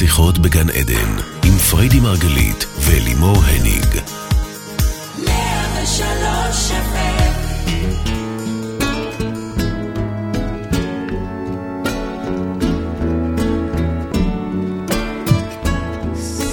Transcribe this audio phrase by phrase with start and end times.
[0.00, 1.12] שיחות בגן עדן,
[1.44, 4.00] עם פריידי מרגלית ולימור הניג.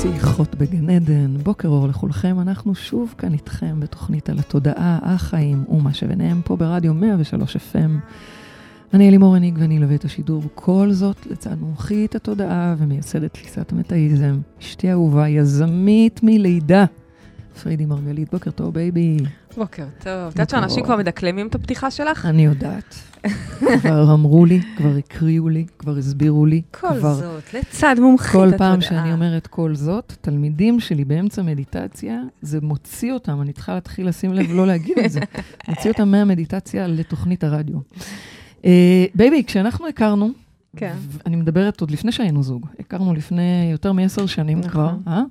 [0.02, 5.93] שיחות בגן עדן, בוקר אור לכולכם, אנחנו שוב כאן איתכם בתוכנית על התודעה, החיים ומה
[5.93, 8.00] שביניהם פה ברדיו 103 FM.
[8.94, 14.39] אני אלימור הניג ואני אלווה את השידור, כל זאת לצד מומחית התודעה ומייסדת תפיסת המטאיזם,
[14.61, 16.86] אשתי אהובה, יזמית מלידה,
[17.64, 19.18] פרידי מרגלית, בוקר טוב בייבי.
[19.58, 20.11] בוקר טוב.
[20.28, 22.25] את יודעת שאנשים כבר מדקלמים את הפתיחה שלך?
[22.25, 22.96] אני יודעת.
[23.82, 26.61] כבר אמרו לי, כבר הקריאו לי, כבר הסבירו לי.
[26.82, 27.14] כל כבר...
[27.14, 28.52] זאת, לצד מומחית התודעה.
[28.52, 33.73] כל פעם שאני אומרת כל זאת, תלמידים שלי באמצע מדיטציה, זה מוציא אותם, אני צריכה
[33.73, 35.19] להתחיל לשים לב לא להגיד את זה,
[35.67, 37.78] מוציא אותם מהמדיטציה לתוכנית הרדיו.
[38.67, 40.31] אה, בייבי, כשאנחנו הכרנו,
[40.75, 40.95] כן.
[41.25, 44.72] אני מדברת עוד לפני שהיינו זוג, הכרנו לפני יותר מעשר שנים נכון.
[44.72, 45.23] כבר, אה?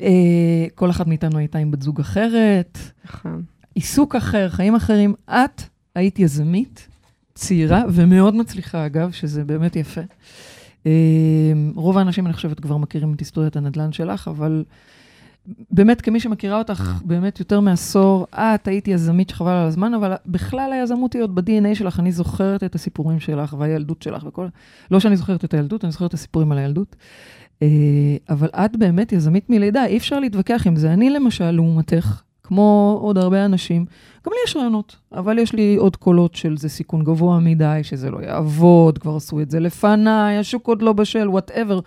[0.00, 3.42] אה, כל אחת מאיתנו הייתה עם בת זוג אחרת, נכון.
[3.74, 5.14] עיסוק אחר, חיים אחרים.
[5.28, 5.62] את
[5.94, 6.88] היית יזמית,
[7.34, 10.00] צעירה ומאוד מצליחה, אגב, שזה באמת יפה.
[10.86, 10.92] אה,
[11.74, 14.64] רוב האנשים, אני חושבת, כבר מכירים את היסטוריית הנדל"ן שלך, אבל
[15.70, 20.72] באמת, כמי שמכירה אותך באמת יותר מעשור, את היית יזמית שחבל על הזמן, אבל בכלל
[20.72, 24.46] היזמות היא עוד ב-DNA שלך, אני זוכרת את הסיפורים שלך והילדות שלך וכל...
[24.90, 26.96] לא שאני זוכרת את הילדות, אני זוכרת את הסיפורים על הילדות.
[27.62, 27.68] אה,
[28.28, 30.92] אבל את באמת יזמית מלידה, אי אפשר להתווכח עם זה.
[30.92, 33.84] אני למשל, לעומתך, כמו עוד הרבה אנשים,
[34.26, 38.10] גם לי יש רעיונות, אבל יש לי עוד קולות של זה סיכון גבוה מדי, שזה
[38.10, 41.80] לא יעבוד, כבר עשו את זה לפניי, השוק עוד לא בשל, וואטאבר.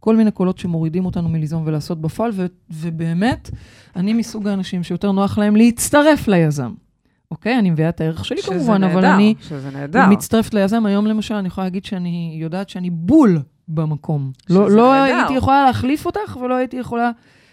[0.00, 3.50] כל מיני קולות שמורידים אותנו מליזום ולעשות בפועל, ו- ובאמת,
[3.96, 6.72] אני מסוג האנשים שיותר נוח להם להצטרף ליזם.
[7.30, 7.58] אוקיי?
[7.58, 10.06] אני מביאה את הערך שלי שזה כמובן, נהדר, אבל אני שזה נהדר.
[10.06, 10.86] מצטרפת ליזם.
[10.86, 14.32] היום למשל, אני יכולה להגיד שאני יודעת שאני בול במקום.
[14.48, 15.14] שזה לא, לא נהדר.
[15.14, 17.10] הייתי יכולה להחליף אותך, ולא הייתי יכולה,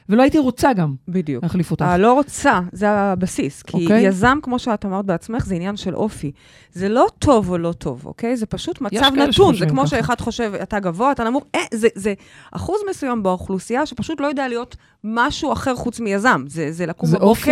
[0.09, 1.43] ולא הייתי רוצה גם בדיוק.
[1.43, 1.85] להחליף אותך.
[1.85, 3.63] הלא רוצה, זה הבסיס.
[3.63, 4.07] כי אוקיי.
[4.07, 6.31] יזם, כמו שאת אמרת בעצמך, זה עניין של אופי.
[6.71, 8.37] זה לא טוב או לא טוב, אוקיי?
[8.37, 9.55] זה פשוט מצב נתון.
[9.55, 9.89] זה כמו ככה.
[9.89, 11.43] שאחד חושב, אתה גבוה, אתה נמוך.
[11.55, 12.13] אה, זה, זה
[12.51, 16.43] אחוז מסוים באוכלוסייה שפשוט לא יודע להיות משהו אחר חוץ מיזם.
[16.47, 17.29] זה, זה לקום זה בבוקר.
[17.29, 17.51] אופי.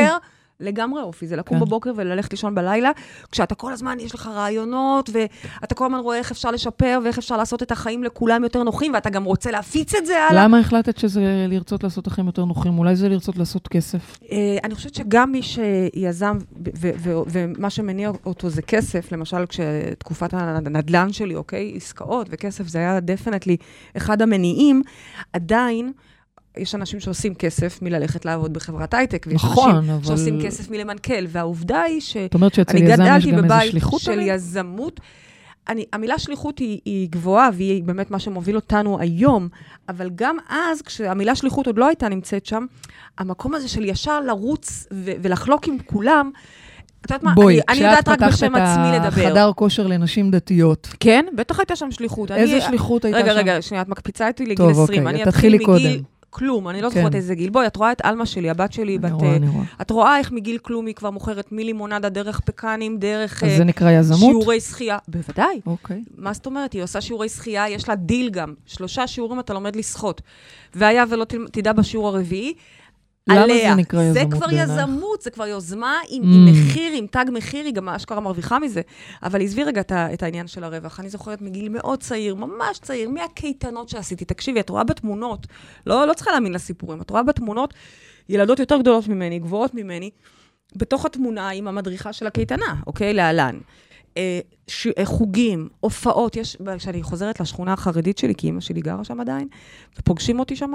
[0.60, 1.66] לגמרי אופי, זה לקום כן.
[1.66, 2.92] בבוקר וללכת לישון בלילה,
[3.32, 7.38] כשאתה כל הזמן, יש לך רעיונות, ואתה כל הזמן רואה איך אפשר לשפר ואיך אפשר
[7.38, 10.44] לעשות את החיים לכולם יותר נוחים, ואתה גם רוצה להפיץ את זה הלאה.
[10.44, 12.80] למה החלטת שזה לרצות לעשות לכם יותר נוחים?
[12.80, 14.18] אולי זה לרצות לעשות כסף?
[14.32, 16.38] אה, אני חושבת שגם מי שיזם,
[17.28, 23.58] ומה שמניע אותו זה כסף, למשל כשתקופת הנדל"ן שלי, אוקיי, עסקאות וכסף, זה היה definitely
[23.98, 24.82] אחד המניעים,
[25.34, 25.94] עדיין...
[26.58, 31.26] יש אנשים שעושים כסף מללכת לעבוד בחברת הייטק, ויש נכון, אנשים אבל- שעושים כסף מלמנכ"ל,
[31.28, 32.18] והעובדה היא ש...
[32.18, 34.20] את אומרת שאצל אני יזם יש גדלתי בבית שליחות של?
[34.22, 35.00] יזמות.
[35.70, 39.48] אני, המילה שליחות היא, היא גבוהה, והיא באמת מה שמוביל אותנו היום,
[39.90, 42.66] אבל גם אז, כשהמילה שליחות עוד לא הייתה נמצאת שם,
[43.18, 46.32] המקום הזה של ישר לרוץ ו- ולחלוק עם כולם,
[47.02, 49.10] את יודעת מה, בואי, אני, אני יודעת רק בשם עצמי כשאת לדבר.
[49.10, 52.32] פתחת את החדר כושר לנשים דתיות, כן, בטח הייתה שם שליחות.
[52.32, 53.38] איזה אני, שליחות הייתה רגע, שם?
[53.38, 55.08] רגע, שנייה, את מקפיצה אותי לגיל טוב, 20.
[55.08, 56.02] אוקיי, אני תתחילי קודם.
[56.34, 56.96] כלום, אני לא כן.
[56.96, 57.50] זוכרת איזה גיל.
[57.50, 59.12] בואי, את רואה את עלמה שלי, הבת שלי, אני בת...
[59.12, 59.64] רואה, אה, אני רואה.
[59.82, 63.64] את רואה איך מגיל כלום היא כבר מוכרת מלימונדה דרך פקנים, דרך אז אה, זה
[63.64, 64.20] נקרא יזמות?
[64.20, 64.98] שיעורי שחייה.
[65.08, 65.62] בוודאי.
[65.66, 66.04] אוקיי.
[66.18, 66.74] מה זאת אומרת?
[66.74, 68.54] היא עושה שיעורי שחייה, יש לה דיל גם.
[68.66, 70.22] שלושה שיעורים אתה לומד לשחות.
[70.76, 72.54] והיה ולא תדע בשיעור הרביעי,
[73.30, 73.70] למה עליה.
[73.70, 74.70] זה נקרא יזמות זה כבר בעינייך?
[74.70, 76.26] יזמות, זה כבר יוזמה עם, Mm.
[76.26, 78.82] עם מחיר, עם תג מחיר, היא גם אשכרה מרוויחה מזה.
[79.24, 81.00] אבל עזבי רגע את, את העניין של הרווח.
[81.00, 84.26] אני זוכרת מגיל מאוד צעיר, ממש צעיר, מהקייטנות שעשיתי.
[84.26, 85.48] תקשיבי, את רואה בתמונות,
[85.88, 87.74] לא, לא צריכה להאמין לסיפורים, את רואה בתמונות
[88.30, 90.10] ילדות יותר גדולות ממני, גבוהות ממני,
[90.76, 93.14] בתוך התמונה עם המדריכה של הקייטנה, אוקיי?
[93.14, 93.58] להלן.
[94.18, 94.88] אה, ש...
[94.88, 99.48] אה, חוגים, הופעות, יש, כשאני חוזרת לשכונה החרדית שלי, כי אימא שלי גרה שם עדיין,
[100.00, 100.72] ופוגשים אותי שם,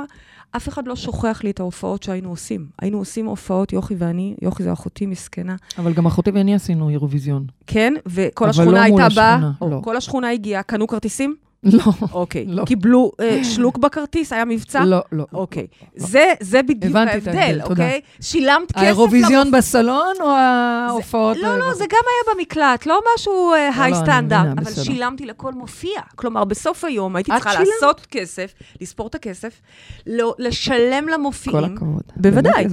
[0.57, 2.67] אף אחד לא שוכח לי את ההופעות שהיינו עושים.
[2.83, 7.47] היינו עושים הופעות, יוכי ואני, יוכי זו אחותי מסכנה, אבל גם אחותי ואני עשינו אירוויזיון.
[7.67, 9.81] כן, וכל אבל השכונה לא הייתה באה, לא.
[9.85, 11.37] כל השכונה הגיעה, קנו כרטיסים?
[11.63, 11.83] לא,
[12.13, 12.45] אוקיי.
[12.49, 12.65] לא.
[12.65, 14.85] קיבלו אה, שלוק בכרטיס, היה מבצע?
[14.85, 15.27] לא, לא.
[15.33, 15.67] אוקיי.
[15.97, 17.71] זה, זה בדיוק הבנתי את ההבדל, ההבדל, תודה.
[17.85, 18.01] אוקיי?
[18.21, 21.37] שילמת כסף האירוויזיון בסלון או ההופעות?
[21.37, 24.85] לא, לא, זה גם היה במקלט, לא משהו לא, היי אני סטנדרט, מבינה, אבל בסדר.
[24.85, 26.01] שילמתי לכל מופיע.
[26.17, 27.69] כלומר, בסוף היום הייתי צריכה שילמת?
[27.83, 29.61] לעשות כסף, לספור את הכסף,
[30.07, 31.65] לא- לשלם כל למופיעים.
[31.65, 32.03] הכבוד.
[32.17, 32.67] בוודאי.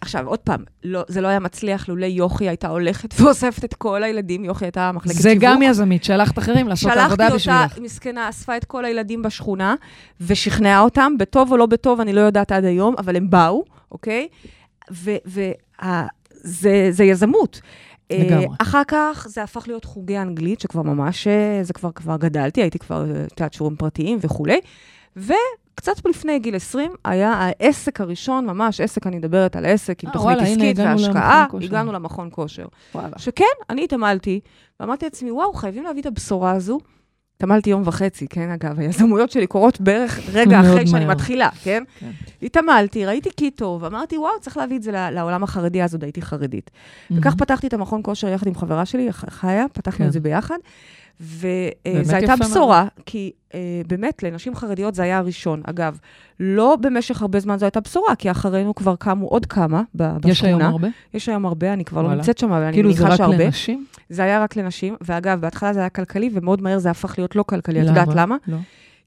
[0.00, 4.02] עכשיו, עוד פעם, לא, זה לא היה מצליח לולא יוכי הייתה הולכת ואוספת את כל
[4.02, 5.44] הילדים, יוכי הייתה מחלקת זה שיווק.
[5.44, 7.72] גם יזמית, שלחת אחרים לעשות את העבודה שלחתי בשבילך.
[7.72, 9.74] אותה, מסכנה, אספה את כל הילדים בשכונה,
[10.20, 14.28] ושכנעה אותם, בטוב או לא בטוב, אני לא יודעת עד היום, אבל הם באו, אוקיי?
[16.44, 17.60] וזה יזמות.
[18.10, 18.46] אה, לגמרי.
[18.58, 22.78] אחר כך זה הפך להיות חוגי אנגלית, שכבר ממש, אה, זה כבר, כבר גדלתי, הייתי
[22.78, 24.60] כבר, אה, את יודעת, שיעורים פרטיים וכולי.
[25.78, 30.12] קצת לפני גיל 20, היה העסק הראשון, ממש עסק, אני מדברת על עסק עם אה,
[30.12, 31.46] תוכנית עסקית והשקעה.
[31.62, 32.66] הגענו למכון כושר.
[33.16, 34.40] שכן, אני התעמלתי,
[34.80, 36.78] ואמרתי לעצמי, וואו, חייבים להביא את הבשורה הזו.
[37.36, 41.06] התעמלתי יום וחצי, כן, אגב, היזמויות שלי קורות בערך רגע אחרי שאני.
[41.06, 41.82] מתחילה, כן?
[41.98, 42.10] כן.
[42.42, 46.22] התעמלתי, ראיתי כי טוב, אמרתי, וואו, צריך להביא את זה לעולם החרדי, אז עוד הייתי
[46.22, 46.70] חרדית.
[47.10, 50.06] וכך פתחתי את המכון כושר יחד עם חברה שלי, חיה, פתחנו כן.
[50.06, 50.56] את זה ביחד.
[51.20, 55.62] וזו הייתה יפה בשורה, כי אה, באמת, לנשים חרדיות זה היה הראשון.
[55.64, 55.98] אגב,
[56.40, 60.32] לא במשך הרבה זמן זו הייתה בשורה, כי אחרינו כבר קמו עוד כמה בשכונה.
[60.32, 60.88] יש היום הרבה?
[61.14, 62.18] יש היום הרבה, אני כבר לא וואלה.
[62.18, 63.44] נמצאת שם, אבל אני כאילו זה מניחה רק שהרבה.
[63.44, 63.86] לנשים?
[64.08, 67.42] זה היה רק לנשים, ואגב, בהתחלה זה היה כלכלי, ומאוד מהר זה הפך להיות לא
[67.42, 67.82] כלכלי.
[67.82, 68.36] את יודעת למה?
[68.48, 68.56] לא.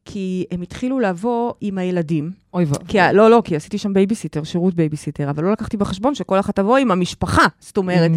[0.06, 2.32] כי הם התחילו לבוא עם הילדים.
[2.54, 2.78] אוי ואבוי.
[3.14, 6.78] לא, לא, כי עשיתי שם בייביסיטר, שירות בייביסיטר, אבל לא לקחתי בחשבון שכל אחת תבוא
[6.78, 7.46] עם המשפחה.
[7.60, 8.12] זאת אומרת.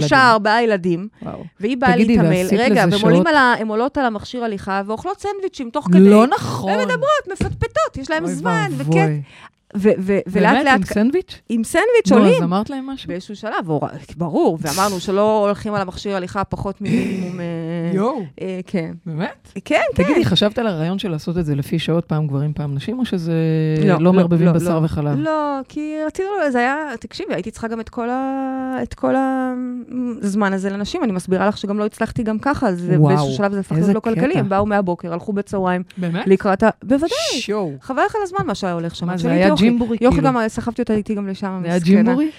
[0.00, 1.44] שלושה, ארבעה ילדים, וואו.
[1.60, 2.46] והיא באה להתעמל.
[2.58, 3.26] רגע, עולים שעות?
[3.26, 6.00] על ה- עולות על המכשיר הליכה ואוכלות סנדוויצ'ים תוך כדי.
[6.10, 6.70] לא נכון.
[6.70, 9.08] והן מדברות, מפטפטות, יש להם זמן, וכיף.
[9.76, 11.40] ו- ו- ולאט באמת, לאט, עם סנדוויץ'?
[11.48, 12.34] עם סנדוויץ' נו, עולים.
[12.36, 13.08] אז אמרת להם משהו?
[13.08, 13.68] באיזשהו שלב,
[14.16, 17.40] ברור, ואמרנו שלא הולכים על המכשיר הליכה פחות ממינימום...
[17.40, 17.44] אה,
[17.94, 18.92] יואו, אה, כן.
[19.06, 19.48] באמת?
[19.64, 20.04] כן, כן.
[20.04, 23.04] תגידי, חשבת על הרעיון של לעשות את זה לפי שעות, פעם גברים, פעם נשים, או
[23.04, 23.32] שזה
[23.84, 24.80] לא, לא לא, מערבבים לא, בשר.
[24.84, 25.18] וחלב?
[25.18, 27.88] לא, כי רצינו, זה היה, תקשיבי, הייתי צריכה גם את
[28.94, 29.14] כל,
[30.22, 31.04] הזמן הזה לנשים.
[31.04, 34.00] אני מסבירה לך שגם לא הצלחתי גם ככה, אז באיזשהו שלב זה הפך להיות לא
[34.00, 34.34] כלכלי.
[34.34, 36.26] הם באו מהבוקר, הלכו בצהריים באמת?
[36.26, 36.68] לקראת ה...
[36.84, 37.40] בוודאי.
[37.82, 39.08] חבל לך על הזמן מה שהיה הולך שם.
[39.60, 40.32] ג'ימבורי יוכי כאילו?
[40.32, 41.78] גם, סחבתי אותה איתי גם לשם, זה היה.
[41.78, 42.30] ג'ימבורי?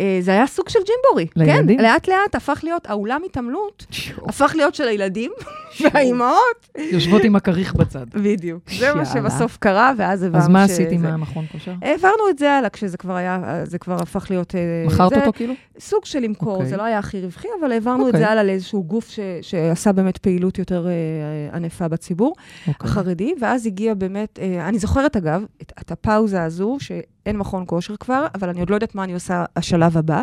[0.00, 1.26] אה, זה היה סוג של ג'ימבורי.
[1.36, 1.78] לילדים?
[1.78, 3.86] כן, לאט לאט הפך להיות, האולם התעמלות.
[4.28, 5.32] הפך להיות של הילדים
[5.80, 6.68] והאימהות.
[6.78, 8.06] יושבות עם הכריך בצד.
[8.14, 8.70] בדיוק.
[8.78, 9.04] זה מה.
[9.04, 11.72] שבסוף קרה, ואז הבנו אז מה עשית עם המכון כושר?
[11.82, 14.54] העברנו את זה הלאה, כשזה כבר היה, זה כבר הפך להיות...
[14.54, 15.54] אה, מכרת אותו כאילו?
[15.78, 16.68] סוג של למכור, אוקיי.
[16.68, 18.20] זה לא היה הכי רווחי, אבל העברנו את אוקיי.
[18.20, 22.34] זה הלאה לאיזשהו גוף ש, שעשה באמת פעילות יותר אה, ענפה בציבור
[22.68, 22.90] אוקיי.
[22.90, 25.44] החרדי, ואז הגיע באמת, אה, אני זוכרת אגב,
[25.80, 29.44] את הפאוזה הזו, שאין מכון כושר כבר, אבל אני עוד לא יודעת מה אני עושה
[29.56, 30.22] השלב הבא.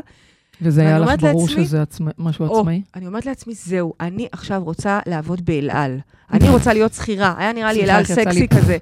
[0.61, 2.81] וזה היה לך ברור לעצמי- שזה עצמא- משהו או, עצמאי?
[2.95, 5.97] אני אומרת לעצמי, זהו, אני עכשיו רוצה לעבוד באל על.
[6.33, 8.77] אני רוצה להיות שכירה, היה נראה לי אל סליחה, על איך יצא סקסי כזה.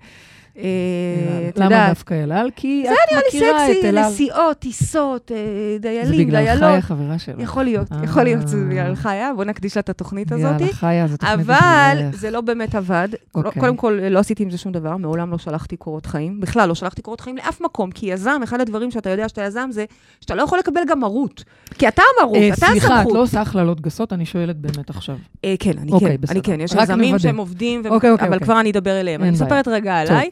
[0.58, 2.50] אה, למה דווקא אל על?
[2.56, 4.06] כי זה את נראה לי מכירה את סקסי, אל על.
[4.06, 5.38] נסיעות, טיסות, אה,
[5.74, 6.72] זה דיילים, בגלל דיילות.
[6.72, 7.44] חיה חברה שלה.
[7.44, 7.98] יכול להיות, אה.
[8.04, 10.62] יכול להיות שזה בגלל חיה, בוא נקדיש לה את התוכנית הזאת.
[10.62, 12.10] יאללה, חיה, זו תוכנית אבל.
[12.14, 13.10] זה לא באמת עבד.
[13.36, 13.62] אוקיי.
[13.62, 16.40] קודם כל, לא עשיתי עם זה שום דבר, מעולם לא שלחתי קורות חיים.
[16.40, 19.70] בכלל, לא שלחתי קורות חיים לאף מקום, כי יזם, אחד הדברים שאתה יודע שאתה יזם
[19.72, 19.86] זה
[20.22, 21.44] שאתה לא יכול לקבל גם מרות.
[21.78, 23.14] כי אתה המרות, אתה סליחה, את הסמכות.
[23.14, 25.18] לא עושה הכללות גסות, אני שואלת באמת עכשיו.
[25.60, 26.24] כן, אני אוקיי, כן.
[26.30, 26.62] אני כן.
[26.62, 27.20] יש יזמים.
[27.20, 28.40] שהם עובדים, אוקיי, אבל.
[28.40, 29.22] כבר אני אדבר אליהם.
[29.24, 29.32] אני.
[29.32, 30.30] מספרת רגע עליי.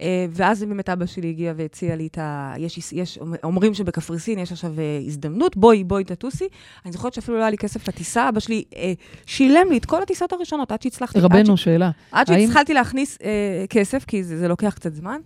[0.00, 2.54] אה, ואז באמת אבא שלי הגיע והציע לי את ה...
[2.58, 6.44] יש, יש, אומרים שבקפריסין יש עכשיו אה, הזדמנות, בואי, בואי תטוסי.
[6.84, 8.92] אני זוכרת שאפילו לא היה לי כסף לטיסה, אבא שלי אה,
[9.26, 11.18] שילם לי את כל הטיסות הראשונות עד שהצלחתי...
[11.18, 11.90] עד רבנו, שאלה.
[12.12, 12.38] עד האם-
[12.74, 15.20] להכניס אה, כסף, כי זה, זה לוקח קצת זמן.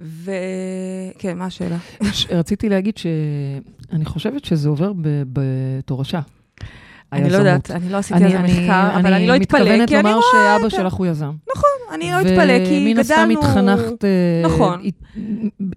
[0.00, 1.76] וכן, מה השאלה?
[2.12, 4.92] ש- רציתי להגיד שאני חושבת שזה עובר
[5.32, 6.20] בתורשה.
[7.12, 7.36] אני לא.
[7.36, 10.14] יודעת, אני לא עשיתי על זה מחקר, אבל אני לא אתפלא, מתכוונת כי אני לומר
[10.16, 10.26] רואה
[10.58, 11.32] שאבא את ה- שלך הוא יזם.
[11.94, 13.40] אני לא אתפלא, כי ומן הסתם גדלנו...
[13.40, 14.08] התחנכת אה,
[14.44, 14.80] נכון.
[14.80, 15.02] אית-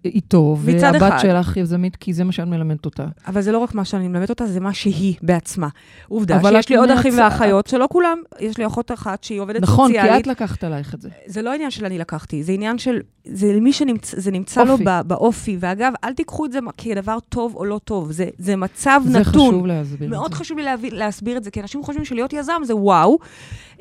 [0.06, 1.20] איתו, והבת.
[1.20, 3.06] שלך יזמית, כי זה מה שאת מלמדת אותה.
[3.28, 5.68] אבל זה לא רק מה שאני מלמדת אותה, זה מה שהיא בעצמה.
[6.08, 9.92] עובדה שיש לי עוד אחים ואחיות, שלא כולם, יש לי אחות אחת שהיא עובדת נכון,
[9.92, 10.22] כי סוציאלית.
[10.22, 11.10] את לקחת עלייך את זה.
[11.26, 14.72] זה לא עניין של אני לקחתי, זה עניין של, זה מי שנמצא, זה נמצא לו
[14.72, 14.84] אופי.
[14.84, 15.58] בא- באופי.
[15.60, 19.32] ואגב, אל תיקחו את זה כדבר טוב או לא טוב, זה, זה מצב זה נתון.
[19.52, 20.38] חשוב להסביר מאוד זה.
[20.38, 23.18] חשוב לי להביא, להסביר את זה, כי אנשים חושבים שלהיות יזם זה וואו,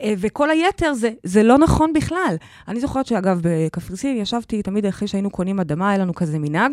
[0.00, 2.36] אה, וכל היתר זה, זה לא נכון בכלל.
[2.68, 6.72] אני זוכרת שאגב, בקפריסין ישבתי תמיד אחרי שהיינו קונים אדמה, היה לנו כזה מנהג.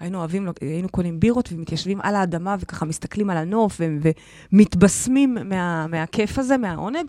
[0.00, 4.08] היינו אוהבים, היינו קונים בירות ומתיישבים על האדמה וככה מסתכלים על הנוף ו-
[4.52, 7.06] ומתבשמים מה, מהכיף הזה, מהעונג.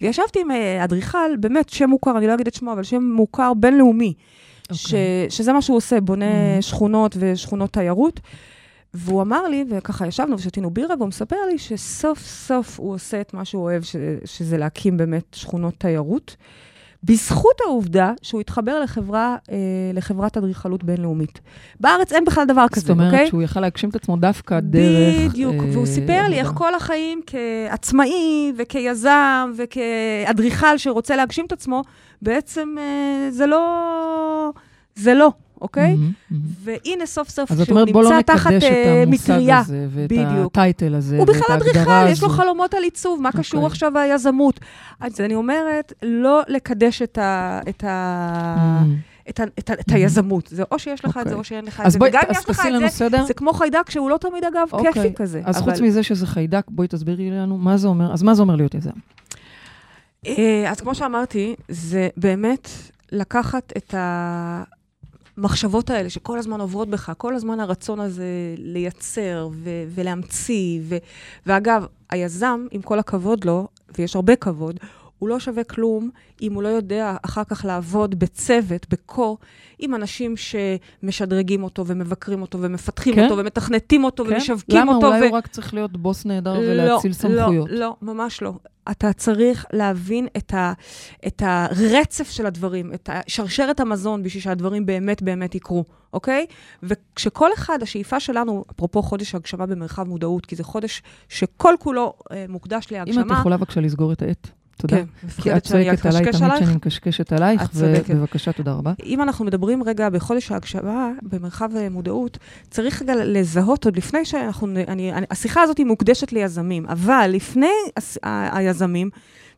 [0.00, 3.52] וישבתי עם אה, אדריכל, באמת שם מוכר, אני לא אגיד את שמו, אבל שם מוכר
[3.54, 4.14] בינלאומי,
[4.72, 4.98] ש, אוקיי.
[5.30, 6.24] שזה מה שהוא עושה, בונה
[6.58, 6.62] Mhm.
[6.62, 8.20] שכונות ושכונות תיירות.
[8.94, 13.34] והוא אמר לי, וככה ישבנו ושתינו בירה, והוא מספר לי שסוף סוף הוא עושה את
[13.34, 16.36] מה שהוא אוהב, ש, שזה להקים באמת שכונות תיירות,
[17.04, 19.56] בזכות העובדה שהוא התחבר לחברה, אה,
[19.94, 21.40] לחברת אדריכלות בינלאומית.
[21.80, 23.26] בארץ אין בכלל דבר כזה, זאת אומרת אוקיי?
[23.26, 25.30] שהוא יכל להגשים את עצמו דווקא דרך...
[25.30, 26.52] בדיוק, אה, והוא סיפר לי איך.
[26.54, 31.82] כל החיים כעצמאי וכיזם וכאדריכל שרוצה להגשים את עצמו,
[32.22, 34.52] בעצם אה, זה לא...
[34.94, 35.94] זה לא, אוקיי?
[35.94, 36.44] מהמם, מהמם.
[36.64, 39.32] והנה סוף סוף, אז את כשהוא אומרת, בוא לא נמצא תחת נקדש אה, את המושג
[39.32, 40.52] מטריה, הזה, ואת בדיוק.
[40.52, 42.36] הטייטל הזה, הוא ואת בכלל ההגדרה אדריכל, יש לו הזו.
[42.36, 43.72] חלומות על עיצוב, מה קשור אוקיי.
[43.72, 44.60] עכשיו היזמות?
[45.00, 47.60] אז אני אומרת, לא לקדש את ה...
[47.68, 48.56] את ה...
[48.58, 48.96] מהמם.
[49.28, 50.46] את, ה, את, ה, את היזמות.
[50.46, 51.34] זה או שיש לך את זה אוקיי.
[51.34, 51.98] או שאין לך את אז זה.
[51.98, 53.24] בואי, וגם אם יש לך את לנו זה, סדר.
[53.26, 54.92] זה כמו חיידק שהוא לא תמיד, אגב, אוקיי.
[54.92, 55.42] כיפי כזה.
[55.44, 58.42] אז אבל- חוץ מזה שזה חיידק, בואי תסבירי לנו מה זה אומר, אז מה זה
[58.42, 58.90] אומר להיות יזם?
[60.26, 62.68] אה, אז כמו שאמרתי, זה באמת
[63.12, 63.94] לקחת את
[65.38, 68.24] המחשבות האלה שכל הזמן עוברות בך, כל הזמן הרצון הזה
[68.58, 70.80] לייצר ו- ולהמציא.
[70.82, 70.96] ו-
[71.46, 73.68] ואגב, היזם, עם כל הכבוד לו,
[73.98, 74.80] ויש הרבה כבוד,
[75.18, 76.10] הוא לא שווה כלום
[76.42, 79.38] אם הוא לא יודע אחר כך לעבוד בצוות, בקור,
[79.78, 83.24] עם אנשים שמשדרגים אותו ומבקרים אותו ומפתחים כן?
[83.24, 84.32] אותו ומתכנתים אותו כן?
[84.32, 84.94] ומשווקים למה?
[84.94, 85.06] אותו.
[85.06, 87.68] אולי ו- הוא רק צריך להיות בוס נהדר ולהציל לא, סמכויות.
[87.70, 88.52] לא, לא, ממש לא.
[88.90, 90.72] אתה צריך להבין את, ה,
[91.26, 96.46] את הרצף של הדברים, את שרשרת המזון, בשביל שהדברים באמת באמת יקרו, אוקיי?
[96.82, 102.44] וכשכל אחד, השאיפה שלנו, אפרופו חודש הגשמה במרחב מודעות, כי זה חודש שכל כולו אה,
[102.48, 103.22] מוקדש להגשמה.
[103.22, 104.50] אם את יכולה בבקשה לסגור את העט.
[104.78, 104.96] תודה.
[104.96, 106.64] כן, כי מפחדת את שאני צועקת עליי אקשקש תמיד עלייך.
[106.64, 107.70] שאני מקשקשת עלייך, את.
[108.08, 108.92] ובבקשה, תודה רבה.
[109.04, 112.38] אם אנחנו מדברים רגע בחודש ההגשמה, במרחב מודעות,
[112.70, 114.66] צריך רגע לזהות עוד לפני שאנחנו...
[114.66, 119.10] אני, אני, השיחה הזאת היא מוקדשת ליזמים, אבל לפני הס, ה, היזמים,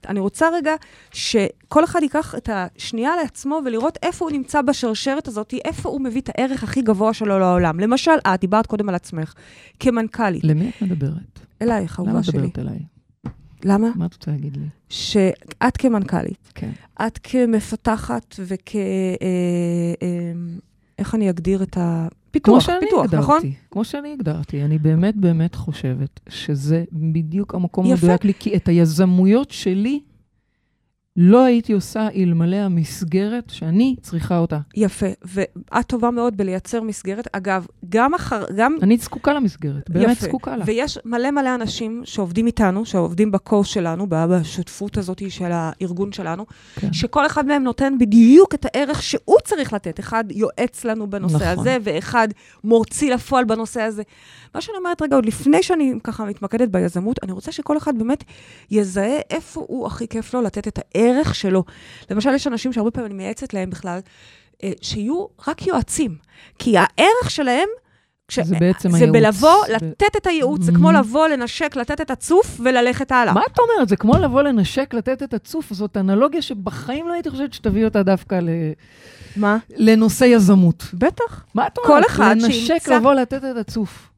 [0.08, 0.74] אני רוצה רגע
[1.12, 6.20] שכל אחד ייקח את השנייה לעצמו ולראות איפה הוא נמצא בשרשרת הזאת, איפה הוא מביא
[6.20, 7.80] את הערך הכי גבוה שלו לעולם.
[7.80, 9.34] למשל, את דיברת קודם על עצמך,
[9.80, 10.44] כמנכ"לית.
[10.44, 11.40] למי את מדברת?
[11.62, 12.38] אלייך, למה אהובה את שלי.
[12.38, 12.78] מדברת אליי?
[13.64, 13.88] למה?
[13.94, 14.66] מה את רוצה להגיד לי?
[14.88, 16.70] שאת כמנכ"לית, כן.
[17.06, 18.76] את כמפתחת וכ...
[18.76, 18.80] אה,
[20.02, 20.32] אה,
[20.98, 22.08] איך אני אגדיר את ה...
[22.10, 23.40] כמו פיתוח, שאני פיתוח, הגדרתי, נכון?
[23.70, 27.86] כמו שאני הגדרתי, אני באמת באמת חושבת שזה בדיוק המקום.
[27.86, 30.00] המדויק לי, כי את היזמויות שלי
[31.22, 34.58] לא הייתי עושה אלמלא המסגרת שאני צריכה אותה.
[34.76, 37.28] יפה, ואת טובה מאוד בלייצר מסגרת.
[37.32, 38.44] אגב, גם אחר...
[38.56, 38.76] גם...
[38.82, 40.26] אני זקוקה למסגרת, באמת יפה.
[40.26, 40.64] זקוקה לה.
[40.66, 46.92] ויש מלא מלא אנשים שעובדים איתנו, שעובדים בקורס שלנו, בשותפות הזאת של הארגון שלנו, כן.
[46.92, 50.00] שכל אחד מהם נותן בדיוק את הערך שהוא צריך לתת.
[50.00, 51.48] אחד יועץ לנו בנושא נכון.
[51.58, 52.28] הזה, ואחד
[52.64, 54.02] מוציא לפועל בנושא הזה.
[54.54, 58.24] מה שאני אומרת רגע, עוד לפני שאני ככה מתמקדת ביזמות, אני רוצה שכל אחד באמת
[58.70, 61.64] יזהה איפה הוא הכי כיף לו לתת את הערך שלו.
[62.10, 63.98] למשל, יש אנשים שהרבה פעמים אני מייעצת להם בכלל,
[64.62, 66.16] אה, שיהיו רק יועצים.
[66.58, 67.68] כי הערך שלהם...
[68.28, 69.12] כש- זה בעצם זה הייעוץ.
[69.16, 70.94] בלבוא, ב- לתת את הייעוץ, זה כמו Mhm.
[70.94, 73.34] לבוא, לנשק, לתת את הצוף וללכת הלאה.
[73.34, 73.88] מה את אומרת?
[73.88, 75.72] זה כמו לבוא לנשק, לתת את הצוף.
[75.72, 78.48] זאת אנלוגיה שבחיים לא הייתי חושבת שתביא אותה דווקא ל...
[79.36, 79.58] מה?
[79.76, 80.84] לנושא יזמות.
[80.94, 81.44] בטח.
[81.54, 81.90] מה את אומרת?
[81.90, 84.09] כל אחד לנשק, שימצא- לבוא לתת את הצוף.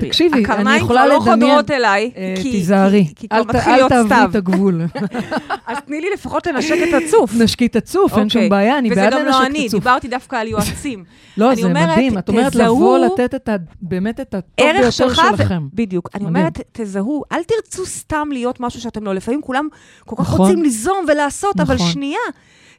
[0.00, 3.06] תראי, תקשיבי, אני הקרניים יכולה כבר לא לדמיין- חודרות אליי, אה, כי- תיזהרי.
[3.16, 4.26] כי- כבר אל ת- מתחיל אל להיות תעברי סתיו.
[4.30, 4.80] את הגבול.
[5.66, 7.34] אז תני לי לפחות לנשק את הצוף.
[7.34, 8.48] נשקי את הצוף, אין שום אוקיי.
[8.50, 9.80] בעיה, אני בעד וזה גם לא לנשק אני, את הצוף.
[9.80, 11.04] דיברתי דווקא על יועצים.
[11.36, 12.18] לא, זה מדהים.
[12.18, 13.56] את אומרת לבוא לתת את ה...
[13.82, 15.62] באמת את הטוב ביותר שלכם.
[15.74, 16.08] בדיוק.
[16.14, 16.24] אני.
[16.24, 19.14] אומרת, תזהו, אל תרצו סתם להיות משהו שאתם לא.
[19.14, 19.68] לפעמים כולם
[20.04, 20.40] כל כך נכון.
[20.40, 21.86] רוצים ליזום ולעשות, אבל נכון.
[21.92, 22.18] שנייה.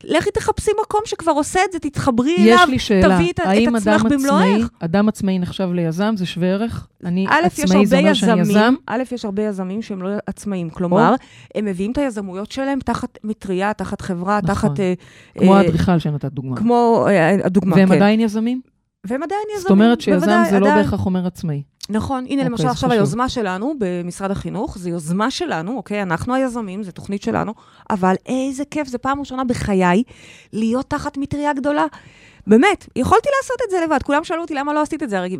[0.03, 3.75] לכי תחפשי מקום שכבר עושה את זה, תתחברי יש אליו, לי שאלה, תביאי את, האם
[3.75, 4.17] את עצמך אדם עצמאי,
[4.53, 4.69] במלואך.
[4.79, 6.87] אדם עצמאי נחשב ליזם, זה שווה ערך?
[7.07, 8.51] אני עצמאי, זה אומר שאני יזם?
[8.51, 10.69] יזמים, א', יש הרבה יזמים שהם לא עצמאים.
[10.69, 11.15] כלומר,
[11.55, 14.55] הם מביאים את היזמויות שלהם תחת מטריה, תחת חברה, נכון.
[14.55, 14.79] תחת...
[14.79, 14.93] אה,
[15.37, 16.55] כמו אה, האדריכל שנתת דוגמה.
[16.57, 17.95] כמו אה, הדוגמה, והם כן.
[17.95, 18.61] עדיין יזמים?
[19.07, 20.83] והם עדיין יזמים, זאת אומרת שיזם בוודאי, זה לא עדיין.
[20.83, 21.63] בהכרח אומר עצמאי.
[21.89, 22.91] נכון, הנה אוקיי, למשל עכשיו חשוב.
[22.91, 26.01] היוזמה שלנו במשרד החינוך, זו יוזמה שלנו, אוקיי?
[26.01, 27.53] אנחנו היזמים, זו תוכנית שלנו,
[27.89, 30.03] אבל איזה כיף, זו פעם ראשונה בחיי
[30.53, 31.85] להיות תחת מטריה גדולה.
[32.47, 34.03] באמת, יכולתי לעשות את זה לבד.
[34.03, 35.37] כולם שאלו אותי למה לא עשית את זה, הרי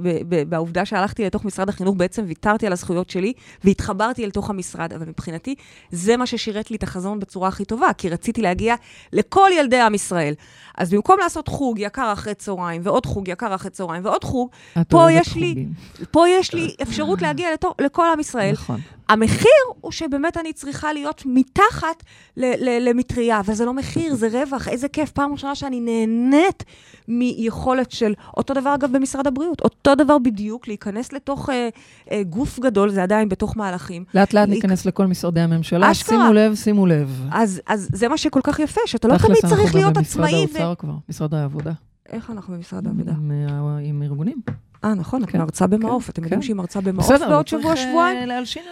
[0.48, 3.34] בעובדה שהלכתי לתוך משרד החינוך, בעצם ויתרתי על הזכויות שלי
[3.64, 5.56] והתחברתי אל תוך המשרד, אבל מבחינתי,
[5.92, 8.76] זה מה ששירת לי את החזון בצורה הכי טובה, כי רציתי להגיע
[9.14, 10.34] לכל ילדי עם ישראל.
[10.78, 14.50] אז במקום לעשות חוג יקר אחרי צהריים, ועוד חוג יקר אחרי צהריים, ועוד חוג,
[14.90, 15.66] פה יש לי-.
[16.12, 18.54] פה יש לי אפשרות להגיע לתו, לכל עם ישראל.
[18.54, 18.80] נכון.
[19.10, 22.04] המחיר הוא שבאמת אני צריכה להיות מתחת
[22.38, 25.12] למטריה, וזה לא מחיר, זה רווח, איזה כיף.
[25.12, 26.64] פעם ראשונה שאני נהנית
[27.08, 31.70] מיכולת של, אותו דבר אגב במשרד הבריאות, אותו דבר בדיוק, להיכנס לתוך אה,
[32.12, 34.04] אה, גוף גדול, זה עדיין בתוך מהלכים.
[34.14, 35.92] לאט לאט ניכנס לכל משרדי הממשלה.
[35.92, 36.20] אשכרה.
[36.20, 37.22] שימו לב, שימו לב.
[37.32, 40.26] אז, אז זה מה שכל כך יפה, שאתה לא תכלס, תמיד אנחנו צריך להיות במשרד
[40.26, 40.42] עצמאי.
[40.42, 41.72] האוצר כבר, משרד העבודה.
[42.10, 43.12] איך אנחנו במשרד העבודה?
[43.12, 44.42] עם, אה, עם ארגונים.
[44.84, 46.06] אה, נכון, את כן, מרצה במעוף.
[46.06, 46.46] כן, אתם יודעים כן.
[46.46, 48.30] שהיא מרצה במעוף בסדר, בעוד שבוע, אה, שבועיים?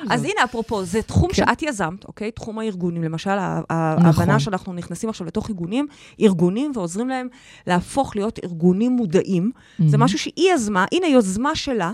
[0.09, 1.33] אז הנה, אפרופו, זה תחום כן.
[1.35, 2.31] שאת יזמת, אוקיי?
[2.31, 3.03] תחום הארגונים.
[3.03, 3.65] למשל, נכון.
[4.05, 5.87] ההבנה שאנחנו נכנסים עכשיו לתוך ארגונים,
[6.21, 7.27] ארגונים, ועוזרים להם
[7.67, 9.51] להפוך להיות ארגונים מודעים.
[9.87, 9.99] זה Mhm.
[9.99, 11.91] משהו שהיא יזמה, הנה יוזמה שלה,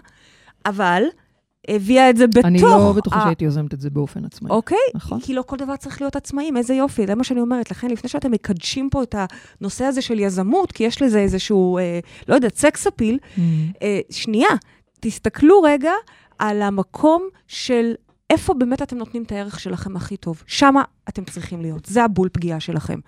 [0.65, 1.03] אבל
[1.67, 2.45] הביאה את זה בתוך...
[2.45, 4.51] אני לא בטוחה ה- שהייתי יוזמת את זה באופן עצמאי.
[4.51, 4.77] אוקיי?
[4.95, 5.19] נכון.
[5.21, 7.71] כי לא כל דבר צריך להיות עצמאים, איזה יופי, זה מה שאני אומרת.
[7.71, 9.15] לכן, לפני שאתם מקדשים פה את
[9.61, 13.39] הנושא הזה של יזמות, כי יש לזה איזשהו, אה, לא יודעת, סקס אפיל, Mhm.
[13.81, 14.49] אה, שנייה,
[14.99, 15.91] תסתכלו רגע
[16.39, 17.93] על המקום של
[18.29, 20.43] איפה באמת אתם נותנים את הערך שלכם הכי טוב.
[20.47, 21.85] שמה אתם צריכים להיות.
[21.85, 22.99] זה הבול פגיעה שלכם.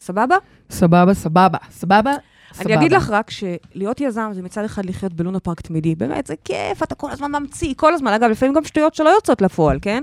[0.00, 0.36] סבבה?
[0.70, 2.12] סבבה, סבבה, סבבה,
[2.54, 2.74] סבבה.
[2.74, 5.94] אני אגיד לך רק שלהיות יזם זה מצד אחד לחיות בלונה פארק תמידי.
[5.94, 8.12] באמת, זה כיף, אתה כל הזמן ממציא, כל הזמן.
[8.12, 10.02] אגב, לפעמים גם שטויות שלא יוצאות לפועל, כן?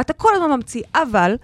[0.00, 1.36] אתה כל הזמן ממציא, אבל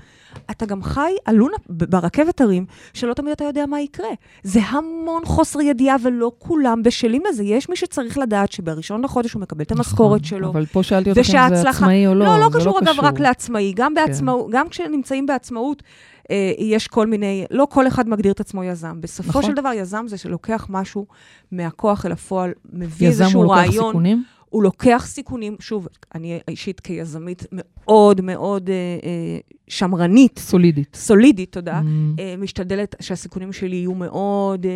[0.50, 4.09] אתה גם חי על לונה ב- ברכבת הרים, שלא תמיד אתה יודע מה יקרה.
[4.42, 7.45] זה המון חוסר ידיעה, ולא כולם בשלים לזה.
[7.45, 10.38] יש מי שצריך לדעת שבראשון לחודש הוא מקבל את המשכורת שלו.
[10.38, 13.00] נכון, אבל פה שאלתי אותך אם זה עצמאי או לא, לא, לא זה קשור אגב
[13.00, 13.26] רק קשור.
[13.26, 13.73] לעצמאי.
[13.76, 14.07] גם, כן.
[14.07, 15.83] בעצמאו, גם כשנמצאים בעצמאות,
[16.59, 19.01] יש כל מיני, לא כל אחד מגדיר את עצמו יזם.
[19.01, 19.43] בסופו נכון.
[19.43, 21.07] של דבר, יזם זה שלוקח משהו
[21.53, 23.87] מהכוח אל הפועל, מביא יזם איזשהו הוא לוקח רעיון.
[23.87, 24.25] סיכונים?
[24.51, 29.39] הוא לוקח סיכונים, שוב, אני אישית כיזמית מאוד מאוד אה, אה,
[29.71, 30.97] שמרנית, סולידית.
[31.00, 32.21] סולידית, תודה, Mm.
[32.21, 34.67] אה, משתדלת שהסיכונים שלי יהיו מאוד...
[34.67, 34.71] אה,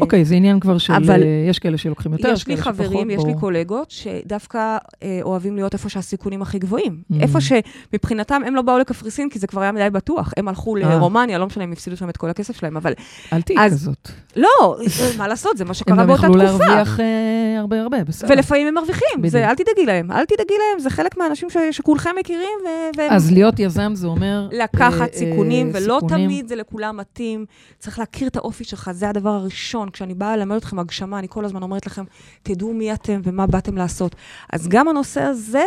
[0.00, 0.92] אוקיי, זה עניין כבר של...
[0.92, 3.34] אבל- אה, יש כאלה שלוקחים יותר, יש לי כאלה שפחות, חברים, יש לי.
[3.40, 4.76] קולגות, שדווקא
[5.22, 7.02] אוהבים להיות איפה שהסיכונים הכי גבוהים.
[7.12, 7.14] Mm.
[7.20, 10.32] איפה שמבחינתם הם לא באו לקפריסין, כי זה כבר היה מדי בטוח.
[10.36, 10.76] הם הלכו.
[10.76, 12.92] לרומניה, לא משנה, הם הפסידו שם את כל הכסף שלהם, אבל
[13.32, 14.08] אל תהיי אז- כזאת.
[14.36, 14.76] לא,
[15.18, 16.64] מה לעשות, זה מה הם שקרה גם באותה יכלו תקופה.
[16.66, 17.04] להרוויח אה,
[17.58, 18.28] הרבה הרבה, בסדר.
[18.34, 19.26] ולפעמים הם מרוויחים.
[19.26, 22.58] זה, אל תדאגי להם, אל תדאגי להם, זה חלק מהאנשים שכולכם מכירים,
[22.96, 24.29] והם אז להיות יזם זה אומר...
[24.52, 26.26] לקחת אה, סיכונים, ולא סיכונים.
[26.26, 27.46] תמיד זה לכולם מתאים.
[27.78, 29.90] צריך להכיר את האופי שלך, זה הדבר הראשון.
[29.90, 32.04] כשאני באה ללמד אתכם הגשמה, אני כל הזמן אומרת לכם,
[32.42, 34.14] תדעו מי אתם ומה באתם לעשות.
[34.52, 35.64] אז גם הנושא הזה,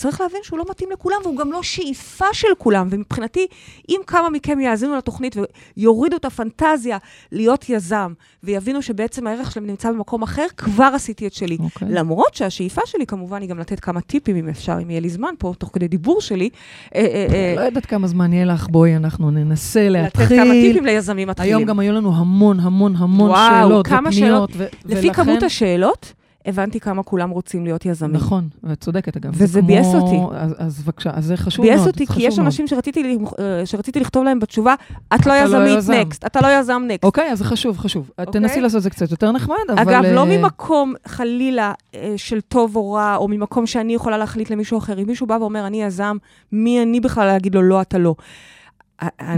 [0.00, 2.88] צריך להבין שהוא לא מתאים לכולם, והוא גם לא שאיפה של כולם.
[2.90, 3.46] ומבחינתי,
[3.88, 5.36] אם כמה מכם יאזינו לתוכנית
[5.76, 6.98] ויורידו את הפנטזיה
[7.32, 11.56] להיות יזם, ויבינו שבעצם הערך שלהם נמצא במקום אחר, כבר עשיתי את שלי.
[11.60, 11.88] אוקיי.
[11.90, 15.34] למרות שהשאיפה שלי כמובן היא גם לתת כמה טיפים, אם אפשר, אם יהיה לי זמן
[15.38, 16.48] פה, תוך כדי דיבור שלי.
[16.94, 20.44] אה, אה, אה, לא יודעת כמה זמן יהיה לך, בואי, אנחנו ננסה לתת להתחיל.
[20.44, 21.54] כמה טיפים ליזמים מתחילים.
[21.56, 24.50] היום גם היו לנו המון המון המון וואו, שאלות כמה ופניות.
[24.56, 26.12] ו- לפי ולכן- כמות השאלות,
[26.46, 28.12] הבנתי כמה כולם רוצים להיות יזמים.
[28.16, 29.30] נכון, ואת צודקת אגב.
[29.34, 30.16] וזה זה כמו- ביאס אותי.
[30.36, 31.76] אז, אז בבקשה, אז זה חשוב מאוד.
[31.76, 32.46] ביאס אותי, כי יש מאוד.
[32.46, 34.74] אנשים שרציתי, אה, שרציתי לכתוב להם בתשובה,
[35.14, 37.04] את לא לא יזמית יזם." נקסט, אתה לא יזם נקסט.
[37.04, 38.10] אוקיי, אז זה חשוב, חשוב.
[38.18, 38.32] אוקיי.
[38.32, 39.80] תנסי לעשות את זה קצת יותר נחמד, אבל...
[39.82, 44.50] אגב, לא אה, ממקום חלילה אה, של טוב או רע, או ממקום שאני יכולה להחליט
[44.50, 44.98] למישהו אחר.
[45.02, 46.16] אם מישהו בא ואומר, אני יזם,
[46.52, 48.14] מי אני בכלל להגיד לו, לא, אתה לא.